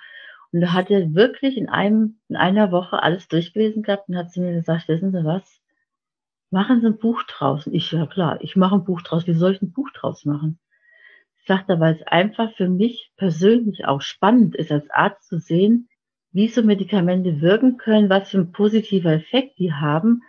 Und 0.52 0.62
da 0.62 0.72
hat 0.72 0.90
er 0.90 1.12
wirklich 1.12 1.58
in 1.58 1.68
einem, 1.68 2.18
in 2.28 2.36
einer 2.36 2.72
Woche 2.72 3.02
alles 3.02 3.28
durchgelesen 3.28 3.82
gehabt 3.82 4.08
und 4.08 4.16
hat 4.16 4.30
sie 4.30 4.40
mir 4.40 4.54
gesagt, 4.54 4.88
wissen 4.88 5.12
Sie 5.12 5.24
was? 5.24 5.60
Machen 6.50 6.80
Sie 6.80 6.86
ein 6.86 6.96
Buch 6.96 7.22
draus. 7.24 7.66
Und 7.66 7.74
ich, 7.74 7.92
ja 7.92 8.06
klar, 8.06 8.38
ich 8.40 8.56
mache 8.56 8.76
ein 8.76 8.84
Buch 8.84 9.02
draus. 9.02 9.26
Wie 9.26 9.34
soll 9.34 9.52
ich 9.52 9.60
ein 9.60 9.72
Buch 9.72 9.90
draus 9.90 10.24
machen? 10.24 10.58
Sagt 11.46 11.68
er, 11.68 11.80
weil 11.80 11.94
es 11.94 12.06
einfach 12.06 12.52
für 12.56 12.68
mich 12.68 13.12
persönlich 13.16 13.84
auch 13.84 14.00
spannend 14.00 14.54
ist, 14.56 14.72
als 14.72 14.88
Arzt 14.90 15.28
zu 15.28 15.38
sehen, 15.38 15.88
wie 16.32 16.48
so 16.48 16.62
Medikamente 16.62 17.40
wirken 17.40 17.76
können, 17.76 18.10
was 18.10 18.30
für 18.30 18.38
ein 18.38 18.52
positiver 18.52 19.12
Effekt 19.12 19.58
die 19.58 19.72
haben. 19.72 20.22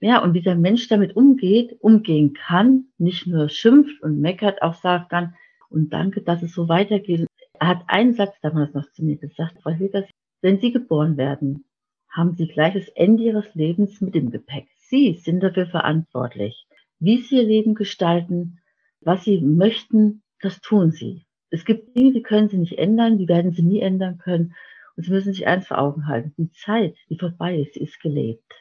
Ja, 0.00 0.22
und 0.22 0.34
wie 0.34 0.42
der 0.42 0.56
Mensch 0.56 0.88
damit 0.88 1.16
umgeht, 1.16 1.76
umgehen 1.80 2.32
kann, 2.32 2.86
nicht 2.98 3.26
nur 3.26 3.48
schimpft 3.48 4.02
und 4.02 4.20
meckert, 4.20 4.62
auch 4.62 4.74
sagt 4.74 5.12
dann, 5.12 5.34
und 5.68 5.92
danke, 5.92 6.22
dass 6.22 6.42
es 6.42 6.54
so 6.54 6.68
weitergeht. 6.68 7.26
Er 7.58 7.68
hat 7.68 7.82
einen 7.86 8.14
Satz 8.14 8.34
damals 8.42 8.74
noch 8.74 8.90
zu 8.92 9.04
mir 9.04 9.16
gesagt, 9.16 9.58
Frau 9.62 9.70
Hilgers, 9.70 10.06
wenn 10.40 10.58
Sie 10.58 10.72
geboren 10.72 11.16
werden, 11.16 11.64
haben 12.08 12.34
Sie 12.34 12.48
gleich 12.48 12.74
das 12.74 12.88
Ende 12.88 13.22
Ihres 13.22 13.54
Lebens 13.54 14.00
mit 14.00 14.16
im 14.16 14.30
Gepäck. 14.30 14.66
Sie 14.78 15.14
sind 15.14 15.42
dafür 15.42 15.66
verantwortlich 15.66 16.66
wie 17.00 17.18
sie 17.18 17.36
ihr 17.36 17.44
Leben 17.44 17.74
gestalten, 17.74 18.60
was 19.00 19.24
sie 19.24 19.40
möchten, 19.40 20.22
das 20.40 20.60
tun 20.60 20.90
sie. 20.90 21.26
Es 21.50 21.64
gibt 21.64 21.96
Dinge, 21.96 22.12
die 22.12 22.22
können 22.22 22.48
sie 22.48 22.58
nicht 22.58 22.78
ändern, 22.78 23.18
die 23.18 23.28
werden 23.28 23.52
sie 23.52 23.62
nie 23.62 23.80
ändern 23.80 24.18
können. 24.18 24.54
Und 24.96 25.04
sie 25.04 25.10
müssen 25.10 25.32
sich 25.32 25.46
eins 25.46 25.66
vor 25.66 25.78
Augen 25.78 26.06
halten. 26.06 26.32
Die 26.36 26.50
Zeit, 26.52 26.96
die 27.08 27.18
vorbei 27.18 27.56
ist, 27.58 27.76
ist 27.76 28.00
gelebt. 28.00 28.52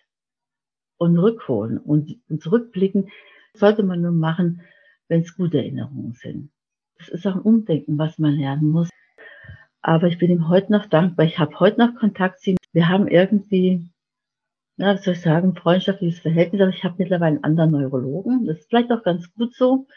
Und 0.97 1.17
rückholen 1.17 1.77
und, 1.77 2.19
und 2.29 2.41
zurückblicken 2.41 3.09
sollte 3.53 3.83
man 3.83 4.01
nur 4.01 4.11
machen, 4.11 4.61
wenn 5.07 5.21
es 5.21 5.35
gute 5.35 5.57
Erinnerungen 5.57 6.13
sind. 6.13 6.51
Das 6.97 7.09
ist 7.09 7.25
auch 7.25 7.35
ein 7.35 7.41
Umdenken, 7.41 7.97
was 7.97 8.19
man 8.19 8.33
lernen 8.33 8.69
muss. 8.69 8.89
Aber 9.81 10.07
ich 10.07 10.17
bin 10.17 10.29
ihm 10.29 10.49
heute 10.49 10.71
noch 10.71 10.85
dankbar. 10.85 11.25
Ich 11.25 11.39
habe 11.39 11.59
heute 11.59 11.79
noch 11.79 11.95
Kontakt 11.95 12.41
zu 12.41 12.51
ihm. 12.51 12.57
Wir 12.73 12.89
haben 12.89 13.07
irgendwie, 13.07 13.89
ja, 14.77 14.93
was 14.93 15.03
soll 15.03 15.13
ich 15.13 15.21
sagen, 15.21 15.55
freundschaftliches 15.55 16.19
Verhältnis. 16.19 16.61
Aber 16.61 16.71
ich 16.71 16.83
habe 16.83 16.95
mittlerweile 16.97 17.35
einen 17.35 17.43
anderen 17.43 17.71
Neurologen. 17.71 18.45
Das 18.45 18.59
ist 18.59 18.69
vielleicht 18.69 18.91
auch 18.91 19.03
ganz 19.03 19.33
gut 19.33 19.55
so. 19.55 19.87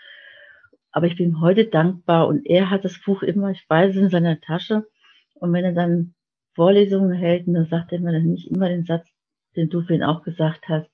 Aber 0.93 1.07
ich 1.07 1.17
bin 1.17 1.41
heute 1.41 1.67
dankbar 1.67 2.29
und 2.29 2.47
er 2.47 2.71
hat 2.71 2.85
das 2.85 3.01
Buch 3.03 3.23
immer, 3.23 3.51
ich 3.51 3.65
weiß, 3.69 3.97
in 3.97 4.11
seiner 4.11 4.41
Tasche. 4.41 4.87
Und 5.35 5.53
wenn 5.53 5.65
er 5.65 5.73
dann 5.73 6.15
Vorlesungen 6.55 7.13
hält, 7.13 7.49
dann 7.49 7.67
sagt 7.67 7.93
er 7.93 7.99
immer 7.99 8.13
dann 8.13 8.27
nicht 8.27 8.51
immer 8.51 8.69
den 8.69 8.85
Satz, 8.85 9.09
den 9.57 9.71
du 9.71 9.83
für 9.83 9.95
ihn 9.95 10.03
auch 10.03 10.23
gesagt 10.23 10.69
hast. 10.69 10.91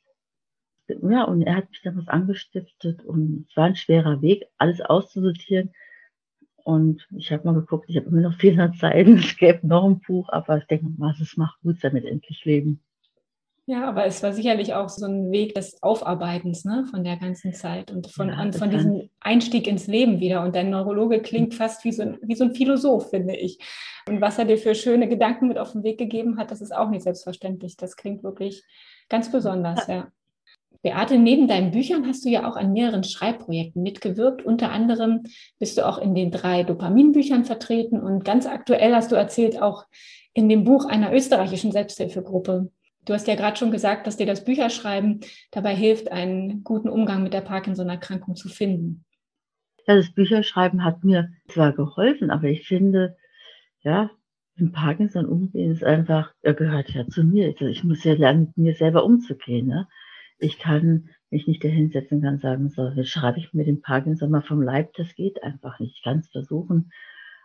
Ja, 0.89 1.25
und 1.25 1.43
er 1.43 1.57
hat 1.57 1.69
mich 1.69 1.83
dann 1.83 1.99
was 1.99 2.09
angestiftet 2.09 3.05
und 3.05 3.47
es 3.51 3.57
war 3.57 3.67
ein 3.67 3.77
schwerer 3.77 4.23
Weg, 4.23 4.47
alles 4.57 4.81
auszusortieren. 4.81 5.73
Und 6.65 7.07
ich 7.17 7.33
habe 7.33 7.45
mal 7.45 7.55
geguckt, 7.55 7.87
ich 7.89 7.97
habe 7.97 8.07
immer 8.07 8.21
noch 8.21 8.35
400 8.39 8.77
Seiten, 8.77 9.19
es 9.19 9.37
gäbe 9.37 9.67
noch 9.67 9.85
ein 9.85 10.01
Buch, 10.01 10.29
aber 10.31 10.59
ich 10.59 10.65
denke 10.67 10.87
mal, 10.97 11.15
es 11.21 11.37
macht 11.37 11.61
gut 11.61 11.77
damit 11.83 12.05
endlich 12.05 12.45
leben. 12.45 12.81
Ja, 13.71 13.87
aber 13.87 14.07
es 14.07 14.23
war 14.23 14.33
sicherlich 14.33 14.73
auch 14.73 14.89
so 14.89 15.05
ein 15.05 15.31
Weg 15.31 15.55
des 15.55 15.83
Aufarbeitens 15.83 16.65
ne, 16.65 16.87
von 16.91 17.05
der 17.05 17.19
ganzen 17.19 17.53
Zeit 17.53 17.91
und 17.91 18.11
von, 18.11 18.31
ja, 18.31 18.37
an, 18.37 18.55
von 18.55 18.71
diesem 18.71 19.11
Einstieg 19.21 19.67
ins 19.67 19.87
Leben 19.87 20.21
wieder. 20.21 20.43
Und 20.43 20.57
dein 20.57 20.71
Neurologe 20.71 21.21
klingt 21.21 21.55
fast 21.55 21.85
wie 21.85 21.93
so, 21.93 22.01
ein, 22.01 22.19
wie 22.23 22.35
so 22.35 22.45
ein 22.45 22.55
Philosoph, 22.55 23.11
finde 23.11 23.37
ich. 23.37 23.59
Und 24.09 24.23
was 24.23 24.39
er 24.39 24.47
dir 24.47 24.57
für 24.57 24.75
schöne 24.75 25.07
Gedanken 25.07 25.49
mit 25.49 25.59
auf 25.59 25.73
den 25.73 25.83
Weg 25.83 25.99
gegeben 25.99 26.39
hat, 26.39 26.51
das 26.51 26.63
ist 26.63 26.75
auch 26.75 26.89
nicht 26.89 27.03
selbstverständlich. 27.03 27.77
Das 27.77 27.97
klingt 27.97 28.23
wirklich 28.23 28.65
ganz 29.11 29.31
besonders, 29.31 29.87
ja. 29.87 30.09
Beate, 30.81 31.19
neben 31.19 31.47
deinen 31.47 31.71
Büchern 31.71 32.07
hast 32.07 32.25
du 32.25 32.31
ja 32.31 32.51
auch 32.51 32.57
an 32.57 32.73
mehreren 32.73 33.05
Schreibprojekten 33.05 33.83
mitgewirkt. 33.83 34.47
Unter 34.47 34.71
anderem 34.71 35.25
bist 35.59 35.77
du 35.77 35.87
auch 35.87 35.99
in 35.99 36.15
den 36.15 36.31
drei 36.31 36.63
Dopaminbüchern 36.63 37.45
vertreten 37.45 38.01
und 38.01 38.25
ganz 38.25 38.47
aktuell 38.47 38.95
hast 38.95 39.13
du 39.13 39.17
erzählt 39.17 39.61
auch 39.61 39.85
in 40.33 40.49
dem 40.49 40.65
Buch 40.65 40.87
einer 40.87 41.13
österreichischen 41.13 41.71
Selbsthilfegruppe. 41.71 42.71
Du 43.05 43.15
hast 43.15 43.27
ja 43.27 43.37
gerade 43.37 43.57
schon 43.57 43.71
gesagt, 43.71 44.07
dass 44.07 44.17
dir 44.17 44.27
das 44.27 44.45
Bücherschreiben 44.45 45.21
dabei 45.51 45.75
hilft, 45.75 46.13
einen 46.13 46.63
guten 46.63 46.89
Umgang 46.89 47.23
mit 47.23 47.33
der 47.33 47.41
Parkinson-Erkrankung 47.41 48.37
zu 48.37 48.49
finden. 48.49 49.05
Ja, 49.87 49.97
das 49.97 50.13
Bücherschreiben 50.13 50.85
hat 50.85 51.05
mir 51.05 51.31
zwar 51.49 51.73
geholfen, 51.73 52.31
aber 52.31 52.49
ich 52.49 52.67
finde, 52.67 53.17
ja, 53.81 54.11
mit 54.57 54.73
Parkinson 54.73 55.27
umgehen 55.27 55.71
ist 55.71 55.85
einfach, 55.85 56.35
er 56.43 56.55
gehört 56.55 56.91
ja 56.91 57.07
zu 57.07 57.25
mir. 57.25 57.47
Also 57.47 57.67
ich 57.67 57.85
muss 57.85 58.05
ja 58.05 58.15
lernen, 58.15 58.41
mit 58.41 58.57
mir 58.57 58.75
selber 58.75 59.05
umzugehen. 59.05 59.67
Ne? 59.67 59.89
Ich 60.39 60.59
kann 60.59 61.11
mich 61.31 61.47
nicht 61.47 61.63
dahinsetzen 61.63 62.23
kann 62.23 62.39
sagen, 62.39 62.69
so, 62.69 62.89
jetzt 62.89 63.11
schreibe 63.11 63.39
ich 63.39 63.53
mir 63.53 63.65
den 63.65 63.83
Parkinson 63.83 64.31
mal 64.31 64.43
vom 64.43 64.63
Leib. 64.63 64.95
Das 64.95 65.15
geht 65.15 65.43
einfach 65.43 65.79
nicht. 65.79 65.97
Ich 65.97 66.03
kann 66.03 66.19
es 66.19 66.29
versuchen. 66.29 66.93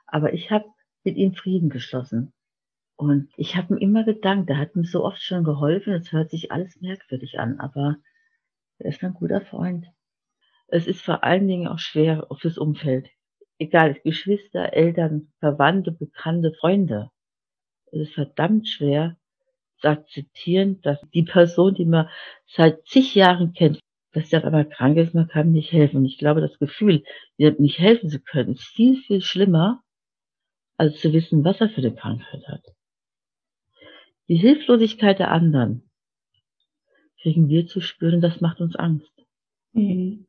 Aber 0.07 0.33
ich 0.33 0.51
habe 0.51 0.65
mit 1.03 1.15
ihm 1.17 1.33
Frieden 1.33 1.69
geschlossen. 1.69 2.33
Und 2.95 3.29
ich 3.38 3.55
habe 3.55 3.73
ihm 3.73 3.77
immer 3.79 4.03
gedankt, 4.03 4.50
er 4.50 4.57
hat 4.57 4.75
mir 4.75 4.85
so 4.85 5.03
oft 5.03 5.21
schon 5.21 5.43
geholfen, 5.43 5.93
es 5.93 6.12
hört 6.12 6.29
sich 6.29 6.51
alles 6.51 6.79
merkwürdig 6.79 7.39
an, 7.39 7.59
aber 7.59 7.97
er 8.77 8.89
ist 8.89 9.03
ein 9.03 9.13
guter 9.13 9.41
Freund. 9.41 9.88
Es 10.67 10.88
ist 10.88 11.01
vor 11.01 11.23
allen 11.23 11.47
Dingen 11.47 11.67
auch 11.67 11.79
schwer 11.79 12.27
das 12.41 12.57
Umfeld. 12.57 13.09
Egal, 13.59 13.95
Geschwister, 14.03 14.73
Eltern, 14.73 15.31
Verwandte, 15.39 15.91
Bekannte, 15.91 16.53
Freunde. 16.53 17.09
Es 17.91 18.01
ist 18.01 18.13
verdammt 18.13 18.67
schwer 18.67 19.17
zu 19.77 19.89
akzeptieren, 19.89 20.81
dass 20.81 21.00
die 21.13 21.23
Person, 21.23 21.75
die 21.75 21.85
man 21.85 22.09
seit 22.47 22.85
zig 22.88 23.13
Jahren 23.15 23.53
kennt, 23.53 23.79
dass 24.13 24.29
der 24.29 24.39
auf 24.39 24.45
einmal 24.45 24.67
krank 24.69 24.97
ist, 24.97 25.13
man 25.13 25.27
kann 25.27 25.51
nicht 25.51 25.71
helfen. 25.71 25.97
Und 25.97 26.05
ich 26.05 26.17
glaube, 26.17 26.41
das 26.41 26.57
Gefühl, 26.59 27.03
nicht 27.38 27.79
helfen 27.79 28.09
zu 28.09 28.19
können, 28.19 28.53
ist 28.53 28.63
viel, 28.63 28.97
viel 28.97 29.21
schlimmer, 29.21 29.83
als 30.77 31.00
zu 31.00 31.13
wissen, 31.13 31.43
was 31.43 31.62
er 31.62 31.69
für 31.69 31.81
eine 31.81 31.93
Krankheit 31.93 32.47
hat. 32.47 32.63
Die 34.29 34.37
Hilflosigkeit 34.37 35.19
der 35.19 35.31
anderen 35.31 35.89
kriegen 37.21 37.47
wir 37.47 37.67
zu 37.67 37.81
spüren, 37.81 38.21
das 38.21 38.41
macht 38.41 38.61
uns 38.61 38.75
Angst. 38.75 39.11
Mhm. 39.73 40.27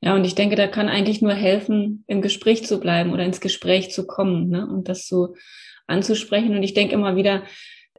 Ja, 0.00 0.14
und 0.14 0.24
ich 0.24 0.34
denke, 0.34 0.56
da 0.56 0.66
kann 0.66 0.88
eigentlich 0.88 1.22
nur 1.22 1.34
helfen, 1.34 2.04
im 2.06 2.22
Gespräch 2.22 2.64
zu 2.64 2.78
bleiben 2.78 3.12
oder 3.12 3.24
ins 3.24 3.40
Gespräch 3.40 3.90
zu 3.90 4.06
kommen 4.06 4.48
ne? 4.48 4.66
und 4.66 4.88
das 4.88 5.08
so 5.08 5.34
anzusprechen. 5.86 6.54
Und 6.54 6.62
ich 6.62 6.74
denke 6.74 6.94
immer 6.94 7.16
wieder, 7.16 7.42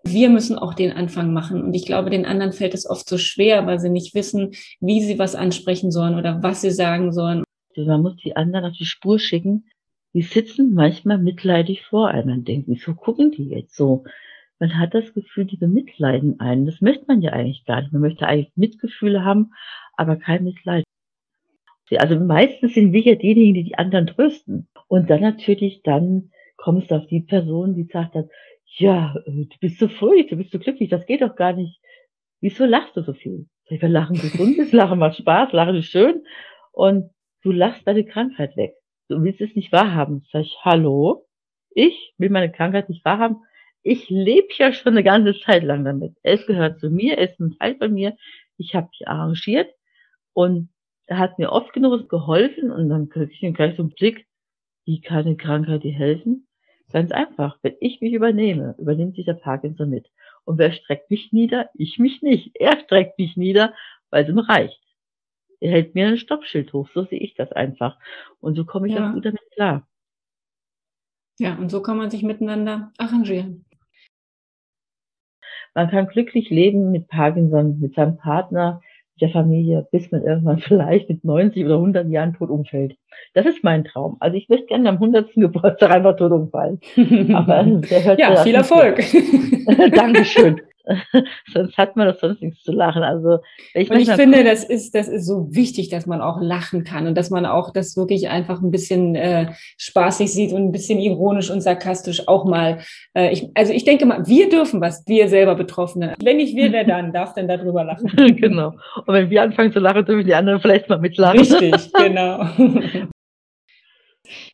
wir 0.03 0.29
müssen 0.29 0.57
auch 0.57 0.73
den 0.73 0.93
Anfang 0.93 1.33
machen. 1.33 1.61
Und 1.61 1.73
ich 1.73 1.85
glaube, 1.85 2.09
den 2.09 2.25
anderen 2.25 2.53
fällt 2.53 2.73
es 2.73 2.89
oft 2.89 3.09
so 3.09 3.17
schwer, 3.17 3.65
weil 3.65 3.79
sie 3.79 3.89
nicht 3.89 4.13
wissen, 4.15 4.51
wie 4.79 5.01
sie 5.01 5.19
was 5.19 5.35
ansprechen 5.35 5.91
sollen 5.91 6.15
oder 6.15 6.41
was 6.43 6.61
sie 6.61 6.71
sagen 6.71 7.11
sollen. 7.11 7.43
Man 7.75 8.01
muss 8.01 8.15
die 8.17 8.35
anderen 8.35 8.65
auf 8.65 8.77
die 8.77 8.85
Spur 8.85 9.19
schicken. 9.19 9.65
Die 10.13 10.21
sitzen 10.21 10.73
manchmal 10.73 11.17
mitleidig 11.17 11.83
vor 11.83 12.07
einem 12.09 12.37
und 12.37 12.47
denken, 12.47 12.73
wieso 12.73 12.95
gucken 12.95 13.31
die 13.31 13.49
jetzt 13.49 13.75
so? 13.75 14.03
Man 14.59 14.77
hat 14.77 14.93
das 14.93 15.13
Gefühl, 15.13 15.45
die 15.45 15.57
bemitleiden 15.57 16.39
einen. 16.39 16.65
Das 16.65 16.81
möchte 16.81 17.05
man 17.07 17.21
ja 17.21 17.31
eigentlich 17.31 17.65
gar 17.65 17.81
nicht. 17.81 17.93
Man 17.93 18.01
möchte 18.01 18.27
eigentlich 18.27 18.51
Mitgefühle 18.55 19.23
haben, 19.23 19.51
aber 19.93 20.15
kein 20.15 20.43
Mitleid. 20.43 20.83
Also 21.97 22.19
meistens 22.19 22.73
sind 22.73 22.91
wir 22.91 23.01
ja 23.01 23.15
diejenigen, 23.15 23.53
die 23.53 23.63
die 23.63 23.77
anderen 23.77 24.07
trösten. 24.07 24.67
Und 24.87 25.09
dann 25.09 25.21
natürlich, 25.21 25.83
dann 25.83 26.31
kommst 26.57 26.91
du 26.91 26.95
auf 26.95 27.07
die 27.07 27.21
Person, 27.21 27.75
die 27.75 27.83
sagt 27.83 28.15
dann, 28.15 28.29
ja, 28.77 29.15
äh, 29.25 29.45
du 29.45 29.57
bist 29.61 29.79
so 29.79 29.87
fröhlich, 29.87 30.27
du 30.27 30.35
bist 30.35 30.51
so 30.51 30.59
glücklich, 30.59 30.89
das 30.89 31.05
geht 31.05 31.21
doch 31.21 31.35
gar 31.35 31.53
nicht. 31.53 31.79
Wieso 32.41 32.65
lachst 32.65 32.97
du 32.97 33.01
so 33.01 33.13
viel? 33.13 33.47
Wir 33.69 33.89
lachen 33.89 34.15
gesund 34.15 34.57
ist, 34.57 34.73
lachen 34.73 34.99
macht 34.99 35.17
Spaß, 35.17 35.51
lachen 35.53 35.75
ist 35.75 35.87
schön. 35.87 36.23
Und 36.71 37.11
du 37.43 37.51
lachst 37.51 37.87
deine 37.87 38.05
Krankheit 38.05 38.57
weg. 38.57 38.73
Du 39.07 39.21
willst 39.23 39.41
es 39.41 39.55
nicht 39.55 39.71
wahrhaben. 39.71 40.25
Sag 40.31 40.41
ich, 40.41 40.57
hallo? 40.63 41.25
Ich 41.71 42.13
will 42.17 42.29
meine 42.29 42.51
Krankheit 42.51 42.89
nicht 42.89 43.05
wahrhaben 43.05 43.37
ich 43.88 44.10
lebe 44.10 44.50
ja 44.58 44.74
schon 44.74 44.94
eine 44.94 45.03
ganze 45.03 45.39
Zeit 45.39 45.63
lang 45.63 45.86
damit. 45.86 46.17
Es 46.22 46.46
gehört 46.46 46.79
zu 46.79 46.89
mir, 46.89 47.17
es 47.17 47.32
ist 47.32 47.39
ein 47.39 47.58
Teil 47.58 47.77
von 47.77 47.94
mir. 47.94 48.17
Ich 48.58 48.75
habe 48.75 48.89
mich 48.89 49.08
arrangiert 49.08 49.74
und 50.34 50.70
er 51.06 51.20
hat 51.20 51.39
mir 51.39 51.53
oft 51.53 51.72
genug 51.72 52.10
geholfen 52.10 52.70
und 52.70 52.89
dann 52.89 53.08
kriege 53.08 53.32
ich 53.32 53.39
den 53.39 53.53
gleich 53.53 53.77
so 53.77 53.84
einen 53.84 53.94
Blick, 53.94 54.27
wie 54.84 55.00
kann 55.00 55.25
eine 55.25 55.38
Krankheit 55.38 55.84
dir 55.84 55.94
helfen? 55.94 56.48
Ganz 56.91 57.12
einfach, 57.12 57.60
wenn 57.62 57.75
ich 57.79 58.01
mich 58.01 58.13
übernehme, 58.13 58.75
übernimmt 58.77 59.15
sich 59.15 59.25
der 59.25 59.36
Parkinson 59.36 59.89
mit. 59.89 60.08
Und 60.44 60.58
wer 60.58 60.74
streckt 60.74 61.10
mich 61.10 61.32
nieder? 61.32 61.70
Ich 61.74 61.98
mich 61.98 62.22
nicht. 62.22 62.51
Er 62.56 62.79
streckt 62.82 63.17
mich 63.17 63.38
nieder, 63.38 63.74
weil 64.10 64.24
es 64.24 64.29
ihm 64.29 64.39
reicht. 64.39 64.82
Er 65.62 65.72
hält 65.72 65.96
mir 65.96 66.08
ein 66.08 66.17
Stoppschild 66.17 66.74
hoch, 66.74 66.89
so 66.94 67.03
sehe 67.03 67.20
ich 67.20 67.36
das 67.36 67.53
einfach. 67.53 67.98
Und 68.41 68.56
so 68.56 68.65
komme 68.65 68.88
ich 68.88 68.96
ja. 68.96 69.10
auch 69.10 69.13
gut 69.13 69.25
damit 69.25 69.51
klar. 69.51 69.88
Ja, 71.39 71.56
und 71.56 71.70
so 71.70 71.82
kann 71.82 71.98
man 71.98 72.10
sich 72.10 72.24
miteinander 72.24 72.91
arrangieren. 72.98 73.66
Man 75.77 75.91
kann 75.91 76.07
glücklich 76.07 76.50
leben 76.50 76.89
mit 76.89 77.07
Parkinson, 77.07 77.79
mit 77.79 77.93
seinem 77.93 78.17
Partner, 78.17 78.81
mit 79.13 79.22
der 79.22 79.29
Familie, 79.29 79.88
bis 79.91 80.12
man 80.12 80.24
irgendwann 80.24 80.57
vielleicht 80.67 81.07
mit 81.07 81.24
90 81.24 81.65
oder 81.65 81.75
100 81.75 82.10
Jahren 82.10 82.34
tot 82.34 82.50
umfällt. 82.50 82.98
Das 83.36 83.46
ist 83.46 83.63
mein 83.63 83.84
Traum. 83.84 84.17
Also 84.19 84.38
ich 84.38 84.50
möchte 84.50 84.65
gerne 84.65 84.89
am 84.89 84.96
100. 84.96 85.36
Geburtstag 85.36 85.91
einfach 85.96 86.15
tot 86.15 86.31
umfallen. 86.31 86.79
Aber 87.31 87.63
der 87.91 88.03
hört 88.03 88.19
ja, 88.19 88.38
viel 88.38 88.55
Erfolg. 88.55 89.03
Dankeschön. 89.93 90.62
sonst 91.53 91.77
hat 91.77 91.96
man 91.96 92.08
doch 92.08 92.20
sonst 92.20 92.41
nichts 92.41 92.63
zu 92.63 92.72
lachen. 92.72 93.03
Also 93.03 93.39
ich 93.74 93.89
und 93.89 94.00
ich 94.00 94.12
finde, 94.12 94.44
das 94.44 94.63
ist 94.63 94.96
das 94.96 95.08
ist 95.08 95.25
so 95.25 95.48
wichtig, 95.53 95.89
dass 95.89 96.06
man 96.06 96.22
auch 96.22 96.39
lachen 96.41 96.84
kann 96.84 97.08
und 97.08 97.17
dass 97.17 97.29
man 97.29 97.46
auch 97.46 97.72
das 97.72 97.98
wirklich 97.98 98.29
einfach 98.29 98.62
ein 98.62 98.72
bisschen 98.72 99.15
äh, 99.15 99.48
spaßig 99.77 100.32
sieht 100.32 100.53
und 100.53 100.63
ein 100.63 100.72
bisschen 100.72 101.00
ironisch 101.00 101.50
und 101.50 101.62
sarkastisch 101.62 102.27
auch 102.27 102.46
mal. 102.46 102.79
Äh, 103.13 103.32
ich, 103.32 103.50
also 103.56 103.74
ich 103.74 103.84
denke 103.84 104.06
mal, 104.06 104.25
wir 104.27 104.50
dürfen 104.50 104.82
was, 104.82 105.03
wir 105.08 105.27
selber 105.27 105.56
Betroffene. 105.56 106.15
Wenn 106.24 106.38
nicht 106.38 106.56
wir, 106.56 106.72
wer 106.72 106.84
dann 106.86 107.12
darf 107.13 107.34
denn 107.34 107.48
darüber 107.48 107.84
lachen? 107.84 108.08
genau. 108.36 108.74
Und 109.06 109.13
wenn 109.13 109.29
wir 109.29 109.44
anfangen 109.44 109.72
zu 109.72 109.79
lachen, 109.79 110.06
dürfen 110.06 110.25
die 110.25 110.36
anderen 110.36 110.62
vielleicht 110.62 110.89
mal 110.89 111.00
mitlachen. 111.00 111.39
Richtig, 111.39 111.91
genau. 111.94 112.46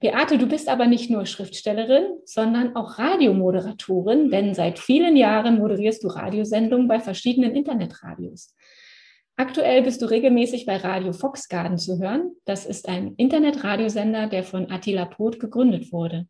Beate, 0.01 0.37
du 0.37 0.47
bist 0.47 0.69
aber 0.69 0.87
nicht 0.87 1.09
nur 1.09 1.25
Schriftstellerin, 1.25 2.05
sondern 2.25 2.75
auch 2.75 2.99
Radiomoderatorin, 2.99 4.29
denn 4.29 4.53
seit 4.53 4.79
vielen 4.79 5.15
Jahren 5.15 5.57
moderierst 5.57 6.03
du 6.03 6.07
Radiosendungen 6.07 6.87
bei 6.87 6.99
verschiedenen 6.99 7.55
Internetradios. 7.55 8.55
Aktuell 9.35 9.81
bist 9.81 10.01
du 10.01 10.05
regelmäßig 10.05 10.65
bei 10.65 10.77
Radio 10.77 11.11
Foxgarden 11.11 11.79
zu 11.79 11.99
hören. 11.99 12.35
Das 12.45 12.65
ist 12.65 12.87
ein 12.87 13.15
Internetradiosender, 13.17 14.27
der 14.27 14.43
von 14.43 14.69
Attila 14.69 15.05
Poth 15.05 15.39
gegründet 15.39 15.91
wurde. 15.91 16.27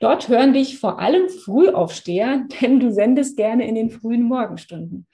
Dort 0.00 0.28
hören 0.28 0.52
dich 0.52 0.78
vor 0.78 0.98
allem 0.98 1.28
Frühaufsteher, 1.28 2.46
denn 2.60 2.80
du 2.80 2.92
sendest 2.92 3.36
gerne 3.36 3.66
in 3.66 3.74
den 3.74 3.90
frühen 3.90 4.22
Morgenstunden. 4.22 5.06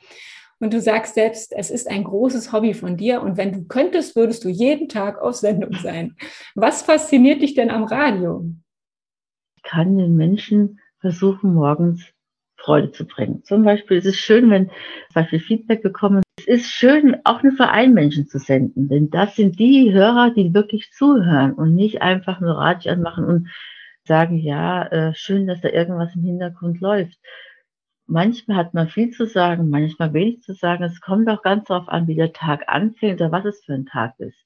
Und 0.58 0.72
du 0.72 0.80
sagst 0.80 1.14
selbst, 1.14 1.52
es 1.54 1.70
ist 1.70 1.88
ein 1.88 2.04
großes 2.04 2.52
Hobby 2.52 2.72
von 2.72 2.96
dir. 2.96 3.20
Und 3.22 3.36
wenn 3.36 3.52
du 3.52 3.64
könntest, 3.64 4.16
würdest 4.16 4.44
du 4.44 4.48
jeden 4.48 4.88
Tag 4.88 5.20
auf 5.20 5.34
Sendung 5.34 5.72
sein. 5.74 6.16
Was 6.54 6.82
fasziniert 6.82 7.42
dich 7.42 7.54
denn 7.54 7.70
am 7.70 7.84
Radio? 7.84 8.44
Ich 9.56 9.62
kann 9.62 9.98
den 9.98 10.16
Menschen 10.16 10.80
versuchen, 11.00 11.54
morgens 11.54 12.12
Freude 12.56 12.90
zu 12.90 13.06
bringen. 13.06 13.44
Zum 13.44 13.62
Beispiel 13.62 13.98
ist 13.98 14.06
es 14.06 14.16
schön, 14.16 14.50
wenn 14.50 14.68
zum 14.68 15.14
Beispiel 15.14 15.40
Feedback 15.40 15.82
bekommen. 15.82 16.22
Es 16.38 16.46
ist 16.46 16.70
schön, 16.70 17.16
auch 17.24 17.42
nur 17.42 17.52
für 17.52 17.68
einen 17.68 17.94
Menschen 17.94 18.26
zu 18.26 18.38
senden, 18.38 18.88
denn 18.88 19.10
das 19.10 19.36
sind 19.36 19.58
die 19.58 19.92
Hörer, 19.92 20.32
die 20.34 20.52
wirklich 20.54 20.90
zuhören 20.92 21.52
und 21.52 21.74
nicht 21.74 22.02
einfach 22.02 22.40
nur 22.40 22.56
Radio 22.56 22.92
anmachen 22.92 23.24
und 23.24 23.48
sagen, 24.04 24.36
ja, 24.36 24.86
äh, 24.86 25.14
schön, 25.14 25.46
dass 25.46 25.60
da 25.60 25.68
irgendwas 25.68 26.14
im 26.14 26.22
Hintergrund 26.22 26.80
läuft. 26.80 27.18
Manchmal 28.06 28.56
hat 28.56 28.74
man 28.74 28.88
viel 28.88 29.10
zu 29.10 29.26
sagen, 29.26 29.68
manchmal 29.68 30.12
wenig 30.12 30.42
zu 30.42 30.54
sagen. 30.54 30.84
Es 30.84 31.00
kommt 31.00 31.28
auch 31.28 31.42
ganz 31.42 31.66
darauf 31.66 31.88
an, 31.88 32.06
wie 32.06 32.14
der 32.14 32.32
Tag 32.32 32.68
anfängt 32.68 33.20
oder 33.20 33.32
was 33.32 33.44
es 33.44 33.64
für 33.64 33.74
ein 33.74 33.86
Tag 33.86 34.14
ist. 34.18 34.38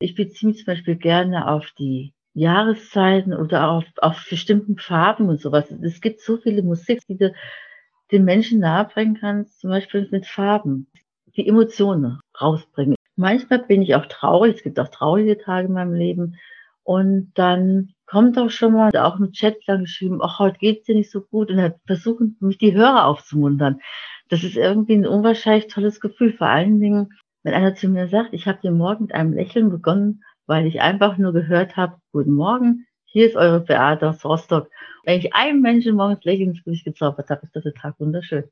Ich 0.00 0.14
beziehe 0.14 0.50
mich 0.50 0.58
zum 0.58 0.66
Beispiel 0.66 0.96
gerne 0.96 1.48
auf 1.48 1.70
die 1.78 2.14
Jahreszeiten 2.34 3.32
oder 3.34 3.70
auf, 3.70 3.84
auf 3.98 4.26
bestimmten 4.28 4.76
Farben 4.78 5.28
und 5.28 5.40
sowas. 5.40 5.70
Es 5.82 6.00
gibt 6.00 6.20
so 6.20 6.36
viele 6.36 6.62
Musik, 6.62 7.00
die 7.08 7.16
du 7.16 7.32
den 8.10 8.24
Menschen 8.24 8.60
nahebringen 8.60 9.18
kannst, 9.20 9.60
zum 9.60 9.70
Beispiel 9.70 10.08
mit 10.10 10.26
Farben, 10.26 10.88
die 11.36 11.46
Emotionen 11.46 12.18
rausbringen. 12.40 12.96
Manchmal 13.14 13.60
bin 13.60 13.82
ich 13.82 13.94
auch 13.94 14.06
traurig, 14.06 14.56
es 14.56 14.62
gibt 14.62 14.80
auch 14.80 14.88
traurige 14.88 15.38
Tage 15.38 15.68
in 15.68 15.74
meinem 15.74 15.94
Leben. 15.94 16.36
Und 16.82 17.32
dann 17.34 17.92
kommt 18.10 18.36
auch 18.38 18.50
schon 18.50 18.72
mal 18.72 18.90
auch 18.96 19.20
im 19.20 19.30
Chat 19.30 19.58
dann 19.68 19.82
geschrieben, 19.82 20.18
ach, 20.20 20.40
heute 20.40 20.58
geht's 20.58 20.86
dir 20.86 20.96
nicht 20.96 21.12
so 21.12 21.20
gut 21.20 21.48
und 21.50 21.58
dann 21.58 21.74
versuchen 21.86 22.36
mich 22.40 22.58
die 22.58 22.74
Hörer 22.74 23.06
aufzumuntern. 23.06 23.80
Das 24.28 24.42
ist 24.42 24.56
irgendwie 24.56 24.94
ein 24.94 25.06
unwahrscheinlich 25.06 25.68
tolles 25.68 26.00
Gefühl. 26.00 26.32
Vor 26.32 26.48
allen 26.48 26.80
Dingen, 26.80 27.12
wenn 27.44 27.54
einer 27.54 27.76
zu 27.76 27.88
mir 27.88 28.08
sagt, 28.08 28.32
ich 28.32 28.48
habe 28.48 28.58
den 28.62 28.76
Morgen 28.76 29.04
mit 29.04 29.14
einem 29.14 29.32
Lächeln 29.32 29.70
begonnen, 29.70 30.24
weil 30.46 30.66
ich 30.66 30.80
einfach 30.80 31.18
nur 31.18 31.32
gehört 31.32 31.76
habe, 31.76 31.98
guten 32.10 32.34
Morgen, 32.34 32.86
hier 33.04 33.26
ist 33.26 33.36
eure 33.36 33.60
Beate 33.60 34.08
aus 34.08 34.24
Rostock. 34.24 34.68
Wenn 35.04 35.20
ich 35.20 35.32
einem 35.34 35.60
Menschen 35.60 35.94
morgens 35.94 36.24
lächeln 36.24 36.50
ins 36.50 36.64
Gesicht 36.64 36.84
gezaubert 36.86 37.30
habe, 37.30 37.42
ist 37.44 37.54
das 37.54 37.62
der 37.62 37.74
Tag 37.74 37.94
wunderschön. 38.00 38.44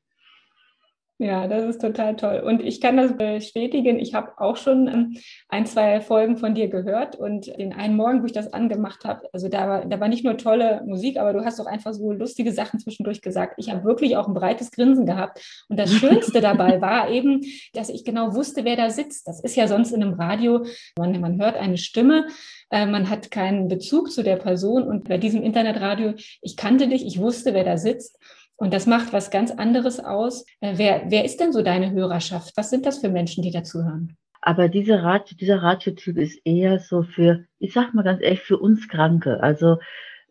Ja, 1.21 1.49
das 1.49 1.65
ist 1.65 1.81
total 1.81 2.15
toll. 2.15 2.41
Und 2.45 2.61
ich 2.61 2.79
kann 2.79 2.95
das 2.95 3.17
bestätigen. 3.17 3.99
Ich 3.99 4.13
habe 4.13 4.31
auch 4.37 4.55
schon 4.55 4.87
ähm, 4.87 5.17
ein, 5.49 5.65
zwei 5.65 5.99
Folgen 5.99 6.37
von 6.37 6.55
dir 6.55 6.69
gehört 6.69 7.17
und 7.17 7.47
den 7.57 7.73
einen 7.73 7.97
Morgen, 7.97 8.21
wo 8.21 8.25
ich 8.25 8.31
das 8.31 8.53
angemacht 8.53 9.03
habe, 9.03 9.27
also 9.33 9.49
da 9.49 9.67
war, 9.67 9.85
da 9.85 9.99
war 9.99 10.07
nicht 10.07 10.23
nur 10.23 10.37
tolle 10.37 10.81
Musik, 10.85 11.17
aber 11.17 11.33
du 11.33 11.43
hast 11.43 11.59
auch 11.59 11.65
einfach 11.65 11.91
so 11.91 12.13
lustige 12.13 12.53
Sachen 12.53 12.79
zwischendurch 12.79 13.21
gesagt. 13.21 13.55
Ich 13.57 13.69
habe 13.69 13.83
wirklich 13.83 14.15
auch 14.15 14.29
ein 14.29 14.33
breites 14.33 14.71
Grinsen 14.71 15.05
gehabt. 15.05 15.65
Und 15.67 15.77
das 15.77 15.91
Schönste 15.93 16.39
dabei 16.39 16.79
war 16.79 17.09
eben, 17.09 17.41
dass 17.73 17.89
ich 17.89 18.05
genau 18.05 18.33
wusste, 18.33 18.63
wer 18.63 18.77
da 18.77 18.89
sitzt. 18.89 19.27
Das 19.27 19.41
ist 19.41 19.57
ja 19.57 19.67
sonst 19.67 19.91
in 19.91 20.01
einem 20.01 20.13
Radio, 20.13 20.65
man, 20.97 21.19
man 21.19 21.37
hört 21.41 21.57
eine 21.57 21.77
Stimme, 21.77 22.27
äh, 22.69 22.85
man 22.85 23.09
hat 23.09 23.29
keinen 23.29 23.67
Bezug 23.67 24.09
zu 24.09 24.23
der 24.23 24.37
Person. 24.37 24.83
Und 24.83 25.09
bei 25.09 25.17
diesem 25.17 25.43
Internetradio, 25.43 26.13
ich 26.41 26.55
kannte 26.55 26.87
dich, 26.87 27.05
ich 27.05 27.19
wusste, 27.19 27.53
wer 27.53 27.65
da 27.65 27.75
sitzt. 27.75 28.17
Und 28.59 28.73
das 28.73 28.87
macht 28.87 29.13
was 29.13 29.31
ganz 29.31 29.51
anderes 29.51 29.99
aus. 30.01 30.45
Äh, 30.59 30.73
wer, 30.75 31.03
wer 31.07 31.23
ist 31.23 31.39
denn 31.39 31.53
so 31.53 31.63
deine 31.63 31.91
Hörerschaft? 31.91 32.51
Was 32.57 32.69
sind 32.69 32.85
das 32.85 32.99
für 32.99 33.09
Menschen, 33.09 33.41
die 33.41 33.51
dazuhören? 33.51 34.17
Aber 34.41 34.67
dieser, 34.67 35.01
Radio, 35.01 35.35
dieser 35.37 35.61
Radiotyp 35.63 36.17
ist 36.17 36.41
eher 36.43 36.79
so 36.79 37.03
für, 37.03 37.45
ich 37.59 37.73
sag 37.73 37.93
mal 37.93 38.03
ganz 38.03 38.21
ehrlich, 38.21 38.41
für 38.41 38.57
uns 38.57 38.87
Kranke. 38.89 39.41
Also 39.41 39.77